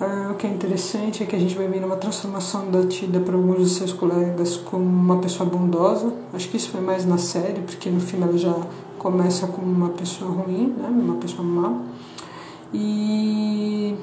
Ah, 0.00 0.30
o 0.32 0.36
que 0.36 0.46
é 0.46 0.50
interessante 0.50 1.24
é 1.24 1.26
que 1.26 1.34
a 1.34 1.38
gente 1.40 1.56
vai 1.56 1.66
vendo 1.66 1.84
uma 1.84 1.96
transformação 1.96 2.70
da 2.70 2.86
Tida 2.86 3.18
para 3.18 3.34
alguns 3.34 3.58
dos 3.58 3.72
seus 3.72 3.92
colegas 3.92 4.56
como 4.56 4.84
uma 4.84 5.16
pessoa 5.18 5.48
bondosa. 5.48 6.12
Acho 6.32 6.48
que 6.48 6.56
isso 6.56 6.70
foi 6.70 6.80
mais 6.80 7.04
na 7.04 7.18
série, 7.18 7.60
porque 7.62 7.90
no 7.90 7.98
filme 7.98 8.24
ela 8.24 8.38
já 8.38 8.54
começa 8.96 9.48
como 9.48 9.66
uma 9.66 9.88
pessoa 9.88 10.30
ruim, 10.30 10.72
né? 10.78 10.88
uma 10.88 11.16
pessoa 11.16 11.42
má. 11.42 11.82
E 12.72 13.96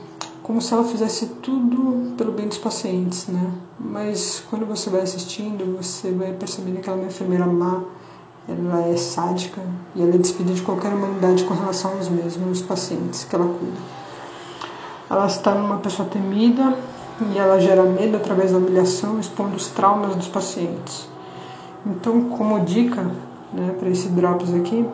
como 0.45 0.61
se 0.61 0.71
ela 0.71 0.83
fizesse 0.83 1.25
tudo 1.41 2.13
pelo 2.15 2.31
bem 2.31 2.47
dos 2.47 2.59
pacientes, 2.59 3.25
né? 3.25 3.51
Mas 3.79 4.43
quando 4.47 4.63
você 4.67 4.91
vai 4.91 5.01
assistindo, 5.01 5.75
você 5.75 6.11
vai 6.11 6.33
percebendo 6.33 6.81
que 6.81 6.87
ela 6.87 6.99
é 6.99 7.01
uma 7.01 7.07
enfermeira 7.07 7.47
má, 7.47 7.81
ela 8.47 8.87
é 8.87 8.95
sádica 8.95 9.59
e 9.95 10.03
ela 10.03 10.13
é 10.13 10.17
despedida 10.19 10.53
de 10.53 10.61
qualquer 10.61 10.93
humanidade 10.93 11.43
com 11.45 11.55
relação 11.55 11.93
aos 11.93 12.09
mesmos 12.09 12.61
pacientes 12.61 13.23
que 13.23 13.35
ela 13.35 13.45
cuida. 13.45 13.77
Ela 15.09 15.25
está 15.25 15.55
numa 15.55 15.77
pessoa 15.77 16.07
temida 16.07 16.77
e 17.33 17.39
ela 17.39 17.59
gera 17.59 17.81
medo 17.81 18.15
através 18.15 18.51
da 18.51 18.59
humilhação, 18.59 19.19
expondo 19.19 19.55
os 19.55 19.69
traumas 19.69 20.15
dos 20.15 20.27
pacientes. 20.27 21.09
Então, 21.83 22.29
como 22.29 22.59
dica 22.59 23.01
né, 23.51 23.75
para 23.79 23.89
esse 23.89 24.09
Drops 24.09 24.53
aqui, 24.53 24.87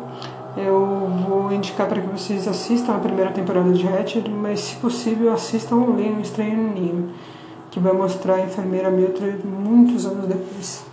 eu 0.57 1.07
vou 1.07 1.51
indicar 1.51 1.87
para 1.87 2.01
que 2.01 2.07
vocês 2.07 2.47
assistam 2.47 2.95
a 2.95 2.99
primeira 2.99 3.31
temporada 3.31 3.71
de 3.71 3.87
Hatchet, 3.87 4.29
mas 4.29 4.59
se 4.59 4.75
possível 4.77 5.31
assistam 5.31 5.77
o 5.77 5.95
Leon 5.95 6.19
Estranho 6.19 6.57
no 6.57 6.73
Ninho, 6.73 7.15
que 7.71 7.79
vai 7.79 7.93
mostrar 7.93 8.35
a 8.35 8.41
enfermeira 8.41 8.91
Mildred 8.91 9.45
muitos 9.45 10.05
anos 10.05 10.27
depois. 10.27 10.85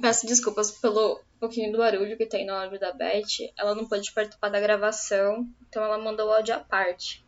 Peço 0.00 0.26
desculpas 0.26 0.70
pelo 0.70 1.20
pouquinho 1.40 1.72
do 1.72 1.78
barulho 1.78 2.16
que 2.16 2.24
tem 2.24 2.46
no 2.46 2.54
áudio 2.54 2.78
da 2.78 2.92
Beth. 2.92 3.50
Ela 3.58 3.74
não 3.74 3.86
pôde 3.86 4.12
participar 4.12 4.48
da 4.48 4.60
gravação, 4.60 5.48
então 5.68 5.82
ela 5.82 5.98
mandou 5.98 6.28
o 6.28 6.32
áudio 6.32 6.54
à 6.54 6.60
parte. 6.60 7.24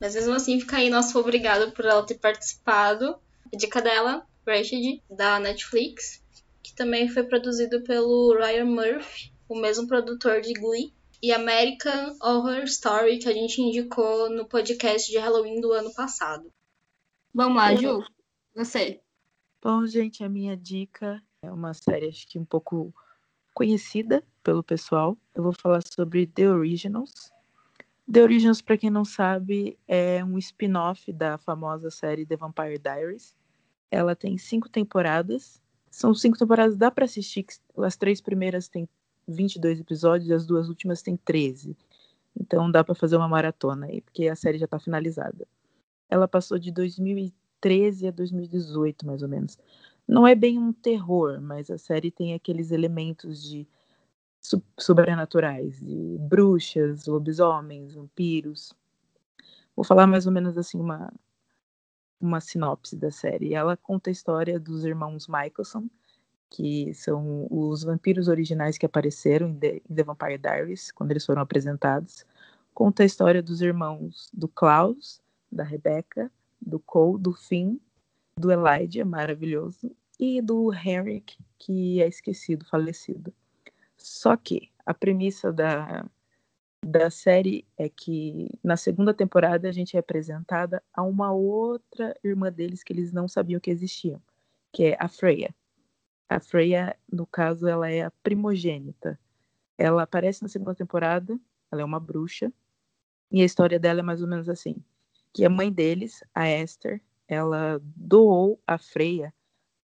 Mas 0.00 0.14
mesmo 0.14 0.34
assim, 0.34 0.58
fica 0.58 0.78
aí 0.78 0.88
nosso 0.88 1.18
obrigado 1.18 1.72
por 1.72 1.84
ela 1.84 2.06
ter 2.06 2.14
participado. 2.14 3.18
A 3.52 3.56
dica 3.56 3.82
dela, 3.82 4.24
Rashid, 4.46 5.02
da 5.10 5.38
Netflix, 5.38 6.22
que 6.62 6.74
também 6.74 7.08
foi 7.08 7.24
produzido 7.24 7.82
pelo 7.82 8.34
Ryan 8.34 8.64
Murphy 8.64 9.37
o 9.48 9.58
mesmo 9.58 9.86
produtor 9.86 10.40
de 10.40 10.52
Glee, 10.52 10.92
e 11.22 11.32
American 11.32 12.16
Horror 12.22 12.62
Story, 12.64 13.18
que 13.18 13.28
a 13.28 13.32
gente 13.32 13.60
indicou 13.60 14.30
no 14.30 14.46
podcast 14.46 15.10
de 15.10 15.18
Halloween 15.18 15.60
do 15.60 15.72
ano 15.72 15.92
passado. 15.92 16.50
Vamos 17.34 17.56
lá, 17.56 17.74
Ju, 17.74 18.04
você. 18.54 19.00
Bom, 19.60 19.84
gente, 19.86 20.22
a 20.22 20.28
minha 20.28 20.56
dica 20.56 21.20
é 21.42 21.50
uma 21.50 21.74
série, 21.74 22.08
acho 22.08 22.26
que 22.28 22.38
um 22.38 22.44
pouco 22.44 22.94
conhecida 23.52 24.22
pelo 24.42 24.62
pessoal. 24.62 25.18
Eu 25.34 25.42
vou 25.42 25.52
falar 25.52 25.80
sobre 25.82 26.26
The 26.26 26.48
Originals. 26.48 27.32
The 28.10 28.22
Originals, 28.22 28.62
para 28.62 28.78
quem 28.78 28.88
não 28.88 29.04
sabe, 29.04 29.76
é 29.86 30.24
um 30.24 30.38
spin-off 30.38 31.12
da 31.12 31.36
famosa 31.36 31.90
série 31.90 32.24
The 32.24 32.36
Vampire 32.36 32.78
Diaries. 32.78 33.36
Ela 33.90 34.14
tem 34.14 34.38
cinco 34.38 34.68
temporadas. 34.68 35.60
São 35.90 36.14
cinco 36.14 36.38
temporadas, 36.38 36.76
dá 36.76 36.90
para 36.90 37.04
assistir. 37.04 37.44
As 37.78 37.96
três 37.96 38.20
primeiras 38.20 38.68
têm 38.68 38.88
22 39.28 39.80
episódios 39.80 40.30
e 40.30 40.34
as 40.34 40.46
duas 40.46 40.68
últimas 40.68 41.02
têm 41.02 41.16
13. 41.16 41.76
Então 42.40 42.70
dá 42.70 42.82
para 42.82 42.94
fazer 42.94 43.16
uma 43.16 43.28
maratona 43.28 43.86
aí, 43.86 44.00
porque 44.00 44.28
a 44.28 44.36
série 44.36 44.58
já 44.58 44.64
está 44.64 44.78
finalizada. 44.78 45.46
Ela 46.08 46.26
passou 46.26 46.58
de 46.58 46.72
2013 46.72 48.08
a 48.08 48.10
2018, 48.10 49.06
mais 49.06 49.22
ou 49.22 49.28
menos. 49.28 49.58
Não 50.06 50.26
é 50.26 50.34
bem 50.34 50.58
um 50.58 50.72
terror, 50.72 51.40
mas 51.40 51.70
a 51.70 51.78
série 51.78 52.10
tem 52.10 52.34
aqueles 52.34 52.70
elementos 52.70 53.42
de 53.42 53.66
sobrenaturais, 54.78 55.78
de 55.80 56.16
bruxas, 56.20 57.06
lobisomens, 57.06 57.94
vampiros. 57.94 58.72
Vou 59.76 59.84
falar 59.84 60.06
mais 60.06 60.26
ou 60.26 60.32
menos 60.32 60.56
assim 60.56 60.80
uma 60.80 61.12
uma 62.20 62.40
sinopse 62.40 62.96
da 62.96 63.10
série. 63.10 63.54
Ela 63.54 63.76
conta 63.76 64.10
a 64.10 64.12
história 64.12 64.58
dos 64.58 64.84
irmãos 64.84 65.28
Michelson, 65.28 65.88
que 66.50 66.92
são 66.94 67.46
os 67.50 67.82
vampiros 67.82 68.28
originais 68.28 68.78
que 68.78 68.86
apareceram 68.86 69.48
em 69.48 69.54
The, 69.54 70.02
Vampire 70.02 70.38
Diaries, 70.38 70.90
quando 70.90 71.10
eles 71.10 71.24
foram 71.24 71.42
apresentados. 71.42 72.24
Conta 72.74 73.02
a 73.02 73.06
história 73.06 73.42
dos 73.42 73.60
irmãos 73.60 74.30
do 74.32 74.48
Klaus, 74.48 75.20
da 75.50 75.64
Rebecca, 75.64 76.30
do 76.60 76.78
Cole, 76.78 77.20
do 77.20 77.32
Finn, 77.32 77.78
do 78.36 78.50
Elijah, 78.50 79.04
maravilhoso, 79.04 79.90
e 80.18 80.40
do 80.40 80.72
Henrik, 80.72 81.36
que 81.58 82.00
é 82.02 82.08
esquecido, 82.08 82.64
falecido. 82.64 83.32
Só 83.96 84.36
que 84.36 84.70
a 84.86 84.94
premissa 84.94 85.52
da, 85.52 86.08
da 86.84 87.10
série 87.10 87.66
é 87.76 87.88
que 87.88 88.48
na 88.62 88.76
segunda 88.76 89.12
temporada 89.12 89.68
a 89.68 89.72
gente 89.72 89.96
é 89.96 90.00
apresentada 90.00 90.82
a 90.94 91.02
uma 91.02 91.32
outra 91.32 92.14
irmã 92.24 92.50
deles 92.50 92.82
que 92.82 92.92
eles 92.92 93.12
não 93.12 93.28
sabiam 93.28 93.60
que 93.60 93.70
existiam, 93.70 94.20
que 94.72 94.84
é 94.84 94.96
a 94.98 95.08
Freya. 95.08 95.54
A 96.28 96.40
Freya, 96.40 96.96
no 97.10 97.26
caso, 97.26 97.66
ela 97.66 97.90
é 97.90 98.02
a 98.02 98.10
primogênita. 98.22 99.18
Ela 99.78 100.02
aparece 100.02 100.42
na 100.42 100.48
segunda 100.48 100.74
temporada, 100.74 101.38
ela 101.70 101.82
é 101.82 101.84
uma 101.84 102.00
bruxa, 102.00 102.52
e 103.30 103.42
a 103.42 103.44
história 103.44 103.78
dela 103.78 104.00
é 104.00 104.02
mais 104.02 104.22
ou 104.22 104.28
menos 104.28 104.48
assim, 104.48 104.76
que 105.32 105.44
a 105.44 105.50
mãe 105.50 105.72
deles, 105.72 106.22
a 106.34 106.48
Esther, 106.48 107.00
ela 107.26 107.80
doou 107.96 108.60
a 108.66 108.78
Freya 108.78 109.32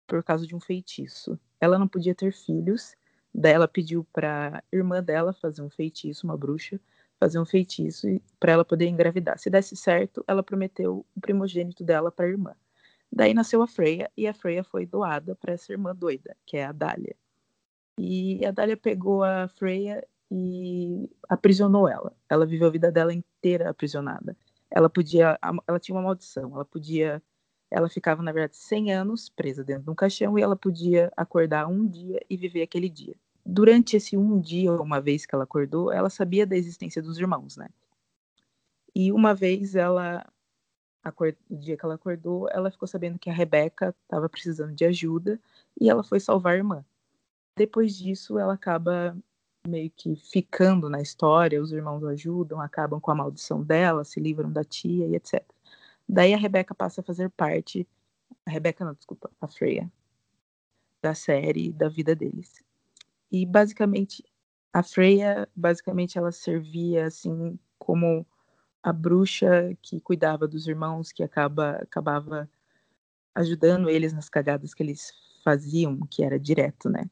por 0.07 0.23
causa 0.23 0.45
de 0.45 0.55
um 0.55 0.59
feitiço. 0.59 1.39
Ela 1.59 1.79
não 1.79 1.87
podia 1.87 2.13
ter 2.13 2.33
filhos, 2.33 2.95
daí 3.33 3.53
ela 3.53 3.67
pediu 3.67 4.05
para 4.13 4.63
irmã 4.71 5.01
dela 5.01 5.33
fazer 5.33 5.61
um 5.61 5.69
feitiço, 5.69 6.27
uma 6.27 6.37
bruxa, 6.37 6.79
fazer 7.19 7.39
um 7.39 7.45
feitiço 7.45 8.07
para 8.39 8.51
ela 8.53 8.65
poder 8.65 8.87
engravidar. 8.87 9.37
Se 9.39 9.49
desse 9.49 9.75
certo, 9.75 10.23
ela 10.27 10.43
prometeu 10.43 11.05
o 11.15 11.21
primogênito 11.21 11.83
dela 11.83 12.11
para 12.11 12.25
a 12.25 12.29
irmã. 12.29 12.55
Daí 13.11 13.33
nasceu 13.33 13.61
a 13.61 13.67
Freya 13.67 14.09
e 14.15 14.27
a 14.27 14.33
Freya 14.33 14.63
foi 14.63 14.85
doada 14.85 15.35
para 15.35 15.53
essa 15.53 15.71
irmã 15.71 15.95
doida, 15.95 16.35
que 16.45 16.57
é 16.57 16.65
a 16.65 16.71
Dália. 16.71 17.15
E 17.97 18.45
a 18.45 18.51
Dália 18.51 18.77
pegou 18.77 19.23
a 19.23 19.47
Freya 19.49 20.05
e 20.31 21.09
aprisionou 21.27 21.87
ela. 21.87 22.15
Ela 22.29 22.45
viveu 22.45 22.67
a 22.67 22.71
vida 22.71 22.91
dela 22.91 23.13
inteira 23.13 23.69
aprisionada. 23.69 24.35
Ela 24.69 24.89
podia, 24.89 25.37
ela 25.67 25.79
tinha 25.79 25.95
uma 25.95 26.03
maldição, 26.03 26.53
ela 26.55 26.63
podia 26.65 27.21
ela 27.71 27.87
ficava, 27.87 28.21
na 28.21 28.33
verdade, 28.33 28.57
100 28.57 28.91
anos 28.91 29.29
presa 29.29 29.63
dentro 29.63 29.83
de 29.83 29.89
um 29.89 29.95
caixão 29.95 30.37
e 30.37 30.41
ela 30.41 30.57
podia 30.57 31.11
acordar 31.15 31.67
um 31.67 31.87
dia 31.87 32.19
e 32.29 32.35
viver 32.35 32.61
aquele 32.61 32.89
dia. 32.89 33.15
Durante 33.45 33.95
esse 33.95 34.17
um 34.17 34.39
dia, 34.41 34.73
uma 34.73 34.99
vez 34.99 35.25
que 35.25 35.33
ela 35.33 35.45
acordou, 35.45 35.89
ela 35.91 36.09
sabia 36.09 36.45
da 36.45 36.57
existência 36.57 37.01
dos 37.01 37.17
irmãos, 37.17 37.55
né? 37.55 37.69
E 38.93 39.09
uma 39.13 39.33
vez 39.33 39.73
ela, 39.73 40.27
o 41.49 41.55
dia 41.55 41.75
que 41.75 41.85
ela 41.85 41.95
acordou, 41.95 42.47
ela 42.51 42.69
ficou 42.69 42.87
sabendo 42.87 43.17
que 43.17 43.29
a 43.29 43.33
Rebeca 43.33 43.95
estava 44.03 44.29
precisando 44.29 44.73
de 44.73 44.85
ajuda 44.85 45.39
e 45.79 45.89
ela 45.89 46.03
foi 46.03 46.19
salvar 46.19 46.53
a 46.53 46.57
irmã. 46.57 46.85
Depois 47.57 47.95
disso, 47.95 48.37
ela 48.37 48.53
acaba 48.53 49.17
meio 49.67 49.91
que 49.91 50.15
ficando 50.15 50.89
na 50.89 51.01
história, 51.01 51.61
os 51.61 51.71
irmãos 51.71 52.03
ajudam, 52.03 52.59
acabam 52.59 52.99
com 52.99 53.11
a 53.11 53.15
maldição 53.15 53.63
dela, 53.63 54.03
se 54.03 54.19
livram 54.19 54.51
da 54.51 54.63
tia 54.63 55.07
e 55.07 55.15
etc. 55.15 55.43
Daí 56.07 56.33
a 56.33 56.37
Rebeca 56.37 56.73
passa 56.73 57.01
a 57.01 57.03
fazer 57.03 57.29
parte, 57.29 57.87
a 58.45 58.51
Rebeca 58.51 58.83
não, 58.83 58.93
desculpa, 58.93 59.29
a 59.39 59.47
Freya, 59.47 59.91
da 61.01 61.13
série, 61.13 61.71
da 61.71 61.89
vida 61.89 62.15
deles. 62.15 62.63
E 63.31 63.45
basicamente, 63.45 64.23
a 64.73 64.83
Freya, 64.83 65.47
basicamente 65.55 66.17
ela 66.17 66.31
servia 66.31 67.05
assim 67.05 67.57
como 67.77 68.25
a 68.83 68.91
bruxa 68.91 69.77
que 69.81 69.99
cuidava 69.99 70.47
dos 70.47 70.67
irmãos, 70.67 71.11
que 71.11 71.23
acaba, 71.23 71.71
acabava 71.77 72.49
ajudando 73.35 73.89
eles 73.89 74.13
nas 74.13 74.29
cagadas 74.29 74.73
que 74.73 74.83
eles 74.83 75.13
faziam, 75.43 75.99
que 76.09 76.23
era 76.23 76.39
direto, 76.39 76.89
né? 76.89 77.09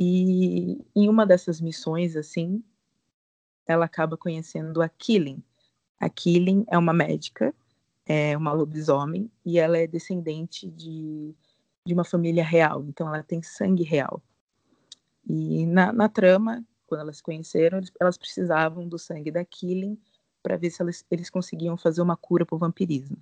E 0.00 0.84
em 0.94 1.08
uma 1.08 1.26
dessas 1.26 1.60
missões, 1.60 2.16
assim, 2.16 2.62
ela 3.66 3.84
acaba 3.84 4.16
conhecendo 4.16 4.80
a 4.80 4.88
Killing. 4.88 5.42
A 6.00 6.08
Killing 6.08 6.64
é 6.68 6.78
uma 6.78 6.92
médica 6.92 7.54
é 8.08 8.34
uma 8.34 8.52
lobisomem 8.52 9.30
e 9.44 9.58
ela 9.58 9.76
é 9.76 9.86
descendente 9.86 10.66
de, 10.66 11.36
de 11.84 11.92
uma 11.92 12.04
família 12.04 12.42
real, 12.42 12.82
então 12.88 13.06
ela 13.06 13.22
tem 13.22 13.42
sangue 13.42 13.82
real. 13.82 14.22
E 15.28 15.66
na, 15.66 15.92
na 15.92 16.08
trama, 16.08 16.64
quando 16.86 17.02
elas 17.02 17.18
se 17.18 17.22
conheceram, 17.22 17.80
elas 18.00 18.16
precisavam 18.16 18.88
do 18.88 18.98
sangue 18.98 19.30
da 19.30 19.44
Killing 19.44 20.00
para 20.48 20.56
ver 20.56 20.70
se 20.70 20.82
eles 21.10 21.28
conseguiam 21.28 21.76
fazer 21.76 22.00
uma 22.00 22.16
cura 22.16 22.46
para 22.46 22.56
o 22.56 22.58
vampirismo. 22.58 23.18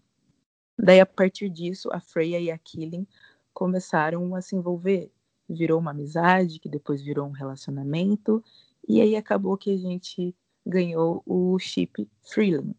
Daí, 0.78 1.00
a 1.00 1.06
partir 1.06 1.48
disso, 1.48 1.88
a 1.92 1.98
Freya 1.98 2.38
e 2.38 2.52
a 2.52 2.56
Killing 2.56 3.04
começaram 3.52 4.36
a 4.36 4.40
se 4.40 4.54
envolver. 4.54 5.10
Virou 5.48 5.80
uma 5.80 5.90
amizade, 5.90 6.60
que 6.60 6.68
depois 6.68 7.02
virou 7.02 7.26
um 7.26 7.32
relacionamento, 7.32 8.44
e 8.86 9.00
aí 9.00 9.16
acabou 9.16 9.56
que 9.56 9.72
a 9.72 9.76
gente 9.76 10.36
ganhou 10.64 11.20
o 11.26 11.58
chip 11.58 12.08
Freeling, 12.22 12.76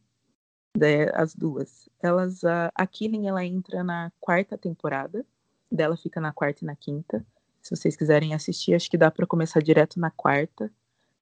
né, 0.77 1.09
as 1.13 1.35
duas. 1.35 1.89
Elas, 2.01 2.45
a, 2.45 2.71
a 2.73 2.87
Killing, 2.87 3.27
ela 3.27 3.43
entra 3.43 3.83
na 3.83 4.13
quarta 4.17 4.57
temporada, 4.57 5.25
dela 5.69 5.97
fica 5.97 6.21
na 6.21 6.31
quarta 6.31 6.63
e 6.63 6.65
na 6.65 6.75
quinta. 6.75 7.25
Se 7.61 7.75
vocês 7.75 7.97
quiserem 7.97 8.33
assistir, 8.33 8.75
acho 8.75 8.89
que 8.89 8.97
dá 8.97 9.11
para 9.11 9.27
começar 9.27 9.61
direto 9.61 9.99
na 9.99 10.09
quarta, 10.09 10.71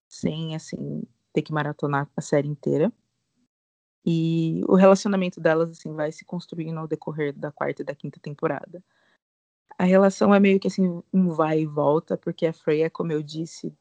sem, 0.07 0.55
assim, 0.55 1.01
ter 1.33 1.41
que 1.41 1.51
maratonar 1.51 2.07
a 2.15 2.21
série 2.21 2.47
inteira. 2.47 2.93
E 4.05 4.61
o 4.67 4.75
relacionamento 4.75 5.41
delas, 5.41 5.71
assim, 5.71 5.93
vai 5.93 6.11
se 6.11 6.23
construindo 6.23 6.77
ao 6.77 6.87
decorrer 6.87 7.33
da 7.33 7.51
quarta 7.51 7.81
e 7.81 7.85
da 7.85 7.95
quinta 7.95 8.19
temporada. 8.19 8.83
A 9.77 9.83
relação 9.83 10.33
é 10.33 10.39
meio 10.39 10.59
que, 10.59 10.67
assim, 10.67 11.01
um 11.11 11.29
vai 11.31 11.61
e 11.61 11.65
volta, 11.65 12.15
porque 12.15 12.45
a 12.45 12.53
Freya, 12.53 12.89
como 12.89 13.11
eu 13.11 13.23
disse, 13.23 13.73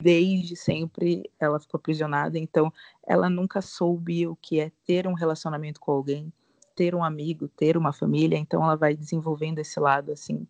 desde 0.00 0.54
sempre 0.54 1.30
ela 1.40 1.58
ficou 1.58 1.78
aprisionada, 1.78 2.38
então 2.38 2.72
ela 3.06 3.30
nunca 3.30 3.62
soube 3.62 4.26
o 4.26 4.36
que 4.36 4.60
é 4.60 4.70
ter 4.84 5.06
um 5.06 5.14
relacionamento 5.14 5.80
com 5.80 5.92
alguém, 5.92 6.32
ter 6.74 6.94
um 6.94 7.02
amigo, 7.02 7.48
ter 7.48 7.76
uma 7.76 7.92
família, 7.92 8.36
então 8.36 8.62
ela 8.62 8.76
vai 8.76 8.94
desenvolvendo 8.94 9.60
esse 9.60 9.78
lado 9.80 10.12
assim, 10.12 10.46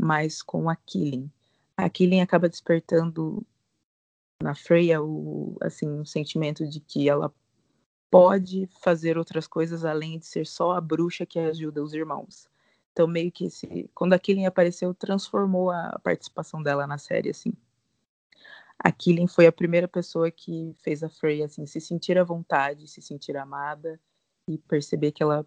mais 0.00 0.42
com 0.42 0.70
a 0.70 0.76
Killing. 0.76 1.30
A 1.76 1.90
Killing 1.90 2.20
acaba 2.20 2.48
despertando 2.48 3.44
na 4.42 4.54
Freya 4.54 5.02
o 5.02 5.56
assim 5.60 5.88
um 5.88 6.04
sentimento 6.04 6.66
de 6.66 6.80
que 6.80 7.08
ela 7.08 7.32
pode 8.10 8.68
fazer 8.82 9.18
outras 9.18 9.46
coisas 9.46 9.84
além 9.84 10.18
de 10.18 10.26
ser 10.26 10.46
só 10.46 10.72
a 10.72 10.80
bruxa 10.80 11.26
que 11.26 11.38
ajuda 11.38 11.82
os 11.82 11.94
irmãos. 11.94 12.48
Então 12.92 13.06
meio 13.06 13.30
que 13.30 13.46
esse, 13.46 13.90
quando 13.94 14.14
a 14.14 14.18
Killing 14.18 14.46
apareceu, 14.46 14.94
transformou 14.94 15.70
a 15.70 15.98
participação 16.02 16.62
dela 16.62 16.86
na 16.86 16.98
série 16.98 17.30
assim 17.30 17.52
a 18.78 18.92
Killing 18.92 19.26
foi 19.26 19.46
a 19.46 19.52
primeira 19.52 19.88
pessoa 19.88 20.30
que 20.30 20.74
fez 20.82 21.02
a 21.02 21.08
Frey 21.08 21.42
assim 21.42 21.66
se 21.66 21.80
sentir 21.80 22.18
à 22.18 22.24
vontade, 22.24 22.88
se 22.88 23.00
sentir 23.00 23.36
amada 23.36 23.98
e 24.46 24.58
perceber 24.58 25.12
que 25.12 25.22
ela 25.22 25.46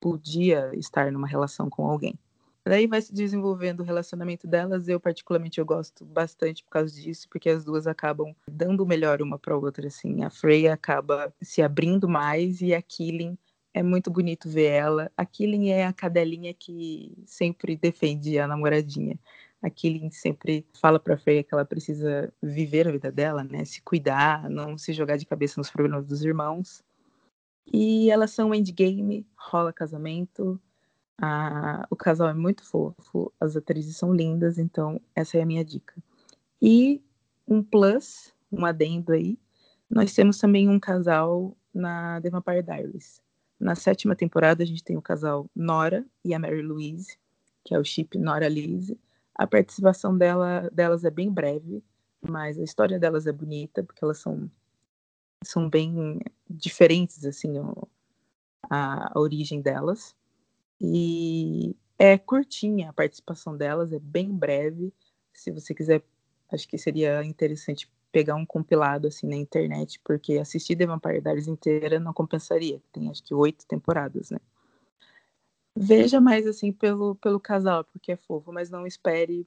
podia 0.00 0.70
estar 0.74 1.10
numa 1.10 1.26
relação 1.26 1.68
com 1.68 1.86
alguém. 1.86 2.18
Daí 2.64 2.86
vai 2.86 3.00
se 3.00 3.14
desenvolvendo 3.14 3.80
o 3.80 3.84
relacionamento 3.84 4.46
delas. 4.46 4.88
Eu 4.88 5.00
particularmente 5.00 5.58
eu 5.58 5.64
gosto 5.64 6.04
bastante 6.04 6.62
por 6.62 6.70
causa 6.70 6.94
disso, 6.94 7.28
porque 7.30 7.48
as 7.48 7.64
duas 7.64 7.86
acabam 7.86 8.34
dando 8.46 8.86
melhor 8.86 9.22
uma 9.22 9.38
para 9.38 9.56
outra 9.56 9.86
assim. 9.86 10.22
A 10.22 10.30
Freya 10.30 10.74
acaba 10.74 11.32
se 11.40 11.62
abrindo 11.62 12.08
mais 12.08 12.60
e 12.60 12.74
a 12.74 12.82
Killing 12.82 13.38
é 13.72 13.82
muito 13.82 14.10
bonito 14.10 14.48
ver 14.48 14.66
ela. 14.66 15.10
A 15.16 15.24
Killing 15.24 15.70
é 15.70 15.86
a 15.86 15.92
cadelinha 15.92 16.52
que 16.52 17.16
sempre 17.26 17.76
defende 17.76 18.38
a 18.38 18.46
namoradinha 18.46 19.18
a 19.62 19.68
Killing 19.68 20.10
sempre 20.10 20.64
fala 20.80 20.98
para 20.98 21.16
Freya 21.16 21.42
que 21.42 21.52
ela 21.52 21.64
precisa 21.64 22.32
viver 22.42 22.86
a 22.86 22.92
vida 22.92 23.10
dela, 23.10 23.42
né? 23.42 23.64
Se 23.64 23.82
cuidar, 23.82 24.48
não 24.48 24.78
se 24.78 24.92
jogar 24.92 25.16
de 25.16 25.26
cabeça 25.26 25.58
nos 25.58 25.70
problemas 25.70 26.06
dos 26.06 26.22
irmãos. 26.24 26.82
E 27.72 28.10
elas 28.10 28.30
são 28.30 28.54
endgame, 28.54 29.26
rola 29.36 29.72
casamento. 29.72 30.60
A... 31.20 31.86
O 31.90 31.96
casal 31.96 32.28
é 32.28 32.34
muito 32.34 32.64
fofo, 32.64 33.32
as 33.40 33.56
atrizes 33.56 33.96
são 33.96 34.14
lindas, 34.14 34.58
então 34.58 35.00
essa 35.14 35.38
é 35.38 35.42
a 35.42 35.46
minha 35.46 35.64
dica. 35.64 35.94
E 36.60 37.02
um 37.46 37.62
plus, 37.62 38.32
um 38.52 38.64
adendo 38.64 39.12
aí, 39.12 39.38
nós 39.88 40.12
temos 40.14 40.38
também 40.38 40.68
um 40.68 40.78
casal 40.78 41.56
na 41.72 42.20
The 42.20 42.30
Vampire 42.30 42.62
Diaries. 42.62 43.22
Na 43.58 43.74
sétima 43.74 44.14
temporada 44.14 44.62
a 44.62 44.66
gente 44.66 44.84
tem 44.84 44.96
o 44.96 45.02
casal 45.02 45.46
Nora 45.54 46.04
e 46.24 46.34
a 46.34 46.38
Mary 46.38 46.62
Louise, 46.62 47.18
que 47.64 47.74
é 47.74 47.78
o 47.78 47.84
chip 47.84 48.16
Nora 48.18 48.48
Lise. 48.48 48.98
A 49.34 49.46
participação 49.46 50.16
dela, 50.16 50.68
delas 50.72 51.04
é 51.04 51.10
bem 51.10 51.32
breve, 51.32 51.82
mas 52.20 52.58
a 52.58 52.62
história 52.62 52.98
delas 52.98 53.26
é 53.26 53.32
bonita, 53.32 53.82
porque 53.82 54.04
elas 54.04 54.18
são, 54.18 54.50
são 55.44 55.68
bem 55.68 56.20
diferentes, 56.48 57.24
assim, 57.24 57.54
a, 58.68 59.12
a 59.12 59.20
origem 59.20 59.60
delas. 59.60 60.14
E 60.80 61.74
é 61.98 62.16
curtinha 62.16 62.90
a 62.90 62.92
participação 62.92 63.56
delas, 63.56 63.92
é 63.92 63.98
bem 63.98 64.30
breve. 64.30 64.92
Se 65.32 65.50
você 65.50 65.74
quiser, 65.74 66.02
acho 66.52 66.68
que 66.68 66.78
seria 66.78 67.24
interessante 67.24 67.90
pegar 68.10 68.34
um 68.36 68.46
compilado 68.46 69.06
assim 69.08 69.26
na 69.26 69.36
internet, 69.36 70.00
porque 70.04 70.38
assistir 70.38 70.76
The 70.76 70.86
Vampire 70.86 71.20
Diaries 71.20 71.48
inteira 71.48 72.00
não 72.00 72.12
compensaria. 72.12 72.80
Tem 72.92 73.10
acho 73.10 73.22
que 73.22 73.34
oito 73.34 73.66
temporadas, 73.66 74.30
né? 74.30 74.38
Veja 75.76 76.20
mais 76.20 76.46
assim 76.46 76.72
pelo, 76.72 77.14
pelo 77.16 77.38
casal, 77.38 77.84
porque 77.84 78.12
é 78.12 78.16
fofo, 78.16 78.52
mas 78.52 78.70
não 78.70 78.86
espere 78.86 79.46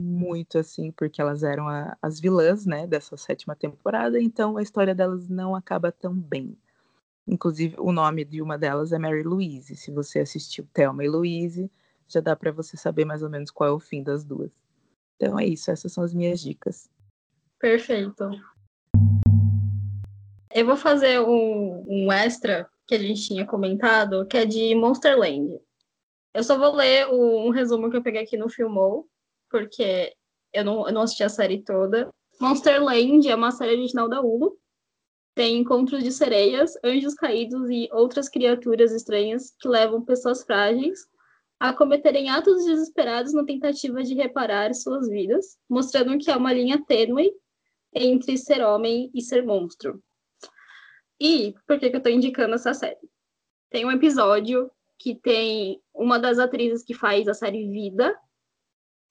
muito 0.00 0.58
assim, 0.58 0.90
porque 0.92 1.20
elas 1.20 1.42
eram 1.42 1.68
a, 1.68 1.96
as 2.00 2.20
vilãs, 2.20 2.64
né, 2.64 2.86
dessa 2.86 3.16
sétima 3.16 3.54
temporada, 3.54 4.20
então 4.20 4.56
a 4.56 4.62
história 4.62 4.94
delas 4.94 5.28
não 5.28 5.54
acaba 5.54 5.90
tão 5.90 6.14
bem. 6.14 6.56
Inclusive, 7.28 7.76
o 7.78 7.92
nome 7.92 8.24
de 8.24 8.40
uma 8.40 8.56
delas 8.56 8.90
é 8.90 8.98
Mary 8.98 9.22
Louise. 9.22 9.76
Se 9.76 9.90
você 9.90 10.20
assistiu 10.20 10.66
Thelma 10.72 11.04
e 11.04 11.08
Louise, 11.08 11.70
já 12.08 12.20
dá 12.20 12.34
para 12.34 12.50
você 12.50 12.74
saber 12.76 13.04
mais 13.04 13.22
ou 13.22 13.28
menos 13.28 13.50
qual 13.50 13.68
é 13.68 13.72
o 13.72 13.78
fim 13.78 14.02
das 14.02 14.24
duas. 14.24 14.50
Então 15.16 15.38
é 15.38 15.44
isso, 15.44 15.70
essas 15.70 15.92
são 15.92 16.02
as 16.02 16.14
minhas 16.14 16.40
dicas. 16.40 16.88
Perfeito. 17.58 18.30
Eu 20.54 20.64
vou 20.64 20.76
fazer 20.76 21.20
um, 21.20 21.84
um 21.86 22.10
extra 22.10 22.66
que 22.86 22.94
a 22.94 22.98
gente 22.98 23.26
tinha 23.26 23.44
comentado, 23.44 24.26
que 24.26 24.38
é 24.38 24.46
de 24.46 24.74
Monsterland. 24.74 25.60
Eu 26.32 26.42
só 26.42 26.56
vou 26.56 26.74
ler 26.74 27.08
o, 27.08 27.46
um 27.46 27.50
resumo 27.50 27.90
que 27.90 27.96
eu 27.96 28.02
peguei 28.02 28.22
aqui 28.22 28.38
no 28.38 28.48
Filmou, 28.48 29.06
porque 29.50 30.14
eu 30.52 30.64
não, 30.64 30.86
eu 30.86 30.94
não 30.94 31.02
assisti 31.02 31.22
a 31.24 31.28
série 31.28 31.62
toda. 31.62 32.08
Monsterland 32.40 33.28
é 33.28 33.34
uma 33.34 33.50
série 33.50 33.72
original 33.72 34.08
da 34.08 34.20
Hulu. 34.22 34.56
Tem 35.38 35.56
encontros 35.56 36.02
de 36.02 36.10
sereias, 36.10 36.76
anjos 36.82 37.14
caídos 37.14 37.70
e 37.70 37.88
outras 37.92 38.28
criaturas 38.28 38.90
estranhas 38.90 39.54
que 39.60 39.68
levam 39.68 40.04
pessoas 40.04 40.42
frágeis 40.42 41.08
a 41.60 41.72
cometerem 41.72 42.28
atos 42.28 42.64
desesperados 42.64 43.32
na 43.32 43.44
tentativa 43.44 44.02
de 44.02 44.14
reparar 44.14 44.74
suas 44.74 45.08
vidas, 45.08 45.56
mostrando 45.70 46.18
que 46.18 46.28
há 46.28 46.36
uma 46.36 46.52
linha 46.52 46.84
tênue 46.84 47.32
entre 47.94 48.36
ser 48.36 48.64
homem 48.64 49.12
e 49.14 49.22
ser 49.22 49.46
monstro. 49.46 50.02
E 51.20 51.54
por 51.68 51.78
que, 51.78 51.88
que 51.88 51.94
eu 51.94 51.98
estou 51.98 52.12
indicando 52.12 52.56
essa 52.56 52.74
série? 52.74 53.08
Tem 53.70 53.86
um 53.86 53.92
episódio 53.92 54.68
que 54.98 55.14
tem 55.14 55.80
uma 55.94 56.18
das 56.18 56.40
atrizes 56.40 56.82
que 56.82 56.94
faz 56.94 57.28
a 57.28 57.34
série 57.34 57.70
Vida 57.70 58.12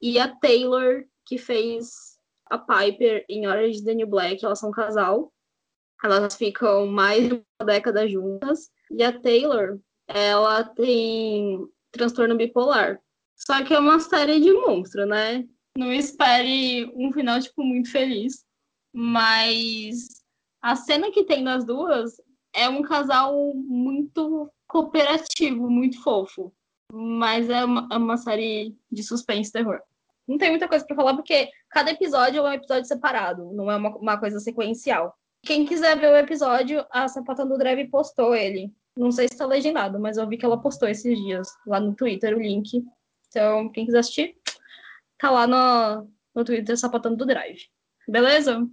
e 0.01 0.19
a 0.19 0.27
Taylor, 0.27 1.05
que 1.25 1.37
fez 1.37 2.19
a 2.47 2.57
Piper 2.57 3.23
em 3.29 3.47
Orange 3.47 3.77
is 3.77 3.83
the 3.85 3.93
New 3.93 4.07
Black, 4.07 4.43
elas 4.43 4.59
são 4.59 4.67
um 4.67 4.73
casal. 4.73 5.31
Elas 6.03 6.35
ficam 6.35 6.87
mais 6.87 7.27
de 7.27 7.33
uma 7.33 7.65
década 7.65 8.07
juntas. 8.07 8.69
E 8.91 9.03
a 9.03 9.11
Taylor, 9.11 9.79
ela 10.07 10.63
tem 10.63 11.67
transtorno 11.91 12.35
bipolar. 12.35 12.99
Só 13.35 13.63
que 13.63 13.73
é 13.73 13.79
uma 13.79 13.99
série 13.99 14.39
de 14.39 14.51
monstro, 14.53 15.05
né? 15.05 15.47
Não 15.77 15.91
espere 15.93 16.91
um 16.95 17.11
final, 17.11 17.39
tipo, 17.39 17.63
muito 17.63 17.91
feliz. 17.91 18.45
Mas 18.93 20.07
a 20.61 20.75
cena 20.75 21.11
que 21.11 21.23
tem 21.23 21.43
das 21.43 21.65
duas 21.65 22.19
é 22.53 22.67
um 22.67 22.81
casal 22.81 23.53
muito 23.53 24.51
cooperativo, 24.67 25.69
muito 25.69 26.01
fofo. 26.01 26.53
Mas 26.91 27.49
é 27.49 27.63
uma, 27.63 27.87
é 27.91 27.97
uma 27.97 28.17
série 28.17 28.75
de 28.91 29.03
suspense 29.03 29.49
e 29.49 29.53
terror. 29.53 29.79
Não 30.27 30.37
tem 30.37 30.49
muita 30.49 30.67
coisa 30.67 30.85
para 30.85 30.95
falar, 30.95 31.15
porque 31.15 31.49
cada 31.69 31.91
episódio 31.91 32.39
é 32.39 32.49
um 32.49 32.53
episódio 32.53 32.85
separado, 32.85 33.51
não 33.53 33.71
é 33.71 33.75
uma, 33.77 33.95
uma 33.97 34.17
coisa 34.17 34.39
sequencial. 34.39 35.15
Quem 35.47 35.65
quiser 35.65 35.97
ver 35.97 36.11
o 36.11 36.17
episódio, 36.17 36.85
a 36.91 37.07
Sapatão 37.07 37.47
do 37.47 37.57
Drive 37.57 37.89
postou 37.89 38.35
ele. 38.35 38.69
Não 38.97 39.13
sei 39.13 39.29
se 39.29 39.33
está 39.33 39.45
legendado, 39.45 39.97
mas 39.97 40.17
eu 40.17 40.27
vi 40.27 40.37
que 40.37 40.43
ela 40.43 40.59
postou 40.59 40.89
esses 40.89 41.17
dias 41.17 41.47
lá 41.65 41.79
no 41.79 41.95
Twitter 41.95 42.35
o 42.35 42.41
link. 42.41 42.83
Então, 43.29 43.71
quem 43.71 43.85
quiser 43.85 43.99
assistir, 43.99 44.37
tá 45.17 45.31
lá 45.31 45.47
no, 45.47 46.11
no 46.35 46.43
Twitter 46.43 46.77
Sapatando 46.77 47.15
do 47.15 47.25
Drive. 47.25 47.69
Beleza? 48.05 48.67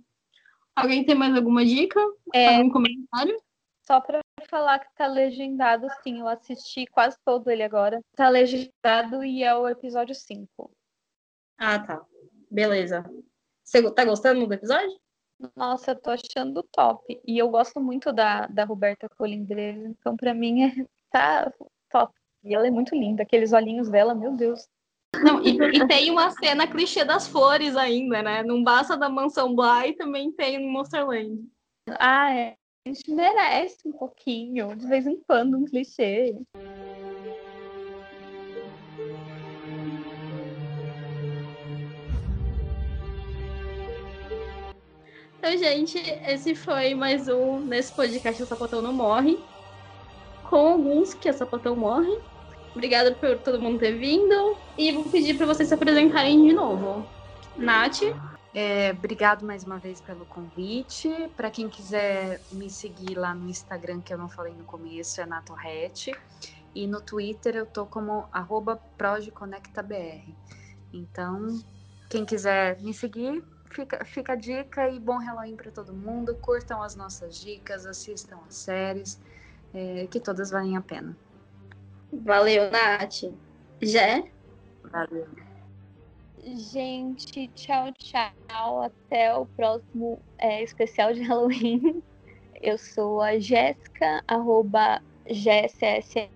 Alguém 0.75 1.07
tem 1.07 1.15
mais 1.15 1.37
alguma 1.37 1.65
dica? 1.65 2.01
É, 2.35 2.57
Algum 2.57 2.71
comentário? 2.71 3.41
Só 3.87 4.01
para 4.01 4.19
falar 4.51 4.81
que 4.81 4.93
tá 4.97 5.07
legendado, 5.07 5.87
sim. 6.03 6.19
Eu 6.19 6.27
assisti 6.27 6.87
quase 6.87 7.17
todo 7.25 7.49
ele 7.53 7.63
agora. 7.63 8.01
Tá 8.17 8.29
legendado 8.29 9.23
e 9.23 9.45
é 9.45 9.55
o 9.55 9.69
episódio 9.69 10.13
5. 10.13 10.73
Ah, 11.57 11.79
tá. 11.79 12.05
Beleza. 12.51 13.05
Você 13.63 13.81
tá 13.93 14.05
gostando 14.05 14.45
do 14.45 14.53
episódio? 14.53 15.04
Nossa, 15.57 15.93
eu 15.93 16.01
tô 16.01 16.11
achando 16.11 16.63
top. 16.73 17.21
E 17.27 17.39
eu 17.39 17.49
gosto 17.49 17.81
muito 17.81 18.13
da, 18.13 18.47
da 18.47 18.65
Roberta 18.65 19.09
Colindres, 19.17 19.77
então 19.85 20.17
pra 20.17 20.35
mim 20.35 20.65
é, 20.65 20.87
tá 21.11 21.53
top. 21.91 22.13
E 22.43 22.55
ela 22.55 22.67
é 22.67 22.71
muito 22.71 22.95
linda, 22.95 23.23
aqueles 23.23 23.53
olhinhos 23.53 23.89
dela, 23.89 24.15
meu 24.15 24.37
Deus. 24.37 24.69
Não, 25.23 25.43
e, 25.43 25.57
e, 25.77 25.87
tem 25.87 26.11
uma 26.11 26.31
cena 26.31 26.67
clichê 26.67 27.05
das 27.05 27.27
flores 27.27 27.77
ainda, 27.77 28.23
né? 28.23 28.43
Não 28.43 28.63
basta 28.63 28.97
da 28.97 29.09
mansão 29.09 29.55
Bly, 29.55 29.95
também 29.97 30.33
tem 30.33 30.59
no 30.59 30.71
Monsterland. 30.71 31.49
Ah, 31.99 32.35
é. 32.35 32.57
A 32.87 32.91
gente 32.91 33.11
merece 33.15 33.79
um 33.87 33.93
pouquinho, 33.93 34.77
de 34.77 34.87
vez 34.87 35.07
em 35.07 35.19
quando, 35.27 35.57
um 35.57 35.65
clichê. 35.65 36.37
Então, 45.47 45.59
gente, 45.59 45.99
esse 46.27 46.55
foi 46.55 46.95
mais 46.95 47.29
um 47.29 47.61
nesse 47.61 47.93
podcast 47.93 48.43
O 48.43 48.47
Sapatão 48.47 48.81
Não 48.81 48.95
Morre. 48.95 49.39
Com 50.49 50.69
alguns 50.69 51.13
que 51.13 51.29
a 51.29 51.35
Sapatão 51.35 51.77
morre. 51.77 52.19
Obrigada 52.75 53.13
por 53.13 53.37
todo 53.41 53.61
mundo 53.61 53.79
ter 53.79 53.93
vindo. 53.93 54.57
E 54.79 54.91
vou 54.93 55.05
pedir 55.05 55.37
para 55.37 55.45
vocês 55.45 55.69
se 55.69 55.75
apresentarem 55.75 56.43
de 56.47 56.55
novo. 56.55 57.07
Nath. 57.59 58.01
É, 58.55 58.93
obrigado 58.93 59.45
mais 59.45 59.65
uma 59.65 59.77
vez 59.77 60.01
pelo 60.01 60.25
convite. 60.25 61.11
Para 61.37 61.51
quem 61.51 61.69
quiser 61.69 62.41
me 62.51 62.71
seguir 62.71 63.15
lá 63.15 63.35
no 63.35 63.47
Instagram, 63.51 64.01
que 64.01 64.15
eu 64.15 64.19
não 64.19 64.31
falei 64.31 64.55
no 64.55 64.65
começo, 64.65 65.21
é 65.21 65.27
Natorrete. 65.27 66.15
E 66.75 66.87
no 66.87 67.03
Twitter 67.03 67.55
eu 67.55 67.67
tô 67.67 67.85
como 67.85 68.25
arroba 68.33 68.81
ProjeConectaBR. 68.97 70.25
Então, 70.91 71.61
quem 72.09 72.25
quiser 72.25 72.81
me 72.81 72.95
seguir, 72.95 73.45
fica, 73.75 74.05
fica 74.05 74.33
a 74.33 74.37
dica 74.37 74.89
e 74.89 75.01
bom 75.01 75.19
Halloween 75.19 75.57
para 75.57 75.71
todo 75.71 75.93
mundo. 75.93 76.35
Curtam 76.37 76.81
as 76.81 76.95
nossas 76.95 77.41
dicas, 77.41 77.85
assistam 77.85 78.39
as 78.47 78.55
séries, 78.55 79.21
é, 79.75 80.07
que 80.07 80.21
todas 80.21 80.51
valem 80.51 80.77
a 80.77 80.81
pena. 80.81 81.17
Valeu, 82.13 82.71
Nath. 82.71 83.25
Jé? 83.83 84.31
Valeu. 84.85 85.27
Gente, 86.45 87.49
tchau, 87.49 87.93
tchau. 87.95 88.83
Até 88.83 89.35
o 89.35 89.47
próximo 89.47 90.21
é, 90.39 90.63
especial 90.63 91.13
de 91.13 91.23
Halloween. 91.23 92.03
Eu 92.63 92.79
sou 92.79 93.21
a 93.21 93.39
Jéssica, 93.39 94.23
arroba 94.27 95.03
GSSS 95.27 96.31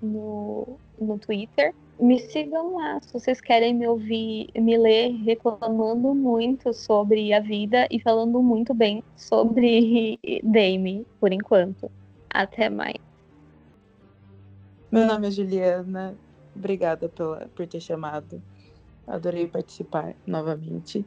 no, 0.00 0.78
no 1.00 1.18
Twitter 1.18 1.74
me 2.00 2.18
sigam 2.18 2.76
lá 2.76 3.00
se 3.00 3.12
vocês 3.12 3.40
querem 3.40 3.74
me 3.74 3.86
ouvir, 3.86 4.50
me 4.54 4.76
ler 4.78 5.10
reclamando 5.24 6.14
muito 6.14 6.72
sobre 6.72 7.32
a 7.32 7.40
vida 7.40 7.88
e 7.90 8.00
falando 8.00 8.40
muito 8.42 8.72
bem 8.72 9.02
sobre 9.16 10.18
Dame, 10.44 11.06
por 11.20 11.32
enquanto. 11.32 11.90
Até 12.30 12.68
mais. 12.68 12.96
Meu 14.90 15.06
nome 15.06 15.28
é 15.28 15.30
Juliana. 15.30 16.16
Obrigada 16.54 17.08
pela, 17.08 17.48
por 17.54 17.66
ter 17.66 17.80
chamado. 17.80 18.42
Adorei 19.06 19.46
participar 19.46 20.14
novamente. 20.26 21.04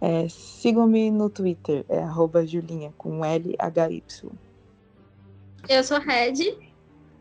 É, 0.00 0.28
Sigam-me 0.28 1.10
no 1.10 1.30
Twitter, 1.30 1.84
é 1.88 2.02
arroba 2.02 2.44
Julinha, 2.44 2.92
com 2.98 3.24
L-H-Y. 3.24 4.30
Eu 5.68 5.84
sou 5.84 6.00
Red. 6.00 6.58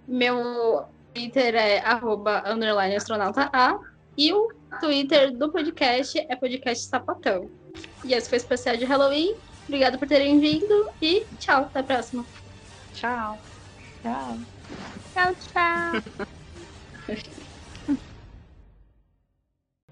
Meu 0.07 0.86
Twitter 1.13 1.56
é 1.56 1.80
arroba 1.80 2.43
underline 2.45 2.95
astronauta 2.95 3.50
A. 3.54 3.80
E 4.17 4.34
o 4.34 4.50
Twitter 4.80 5.36
do 5.36 5.52
podcast 5.52 6.19
é 6.19 6.36
podcast 6.36 6.88
sapatão. 6.88 7.50
E 8.04 8.13
esse 8.13 8.30
foi 8.30 8.38
o 8.38 8.41
especial 8.41 8.78
de 8.78 8.86
Halloween. 8.86 9.36
Obrigada 9.67 9.97
por 9.97 10.08
terem 10.08 10.39
vindo 10.39 10.89
e 11.02 11.26
tchau, 11.39 11.63
até 11.63 11.80
a 11.80 11.84
próxima. 11.84 12.26
Tchau. 12.93 13.38
Tchau. 14.02 14.38
Tchau, 15.13 15.36
tchau. 15.36 16.28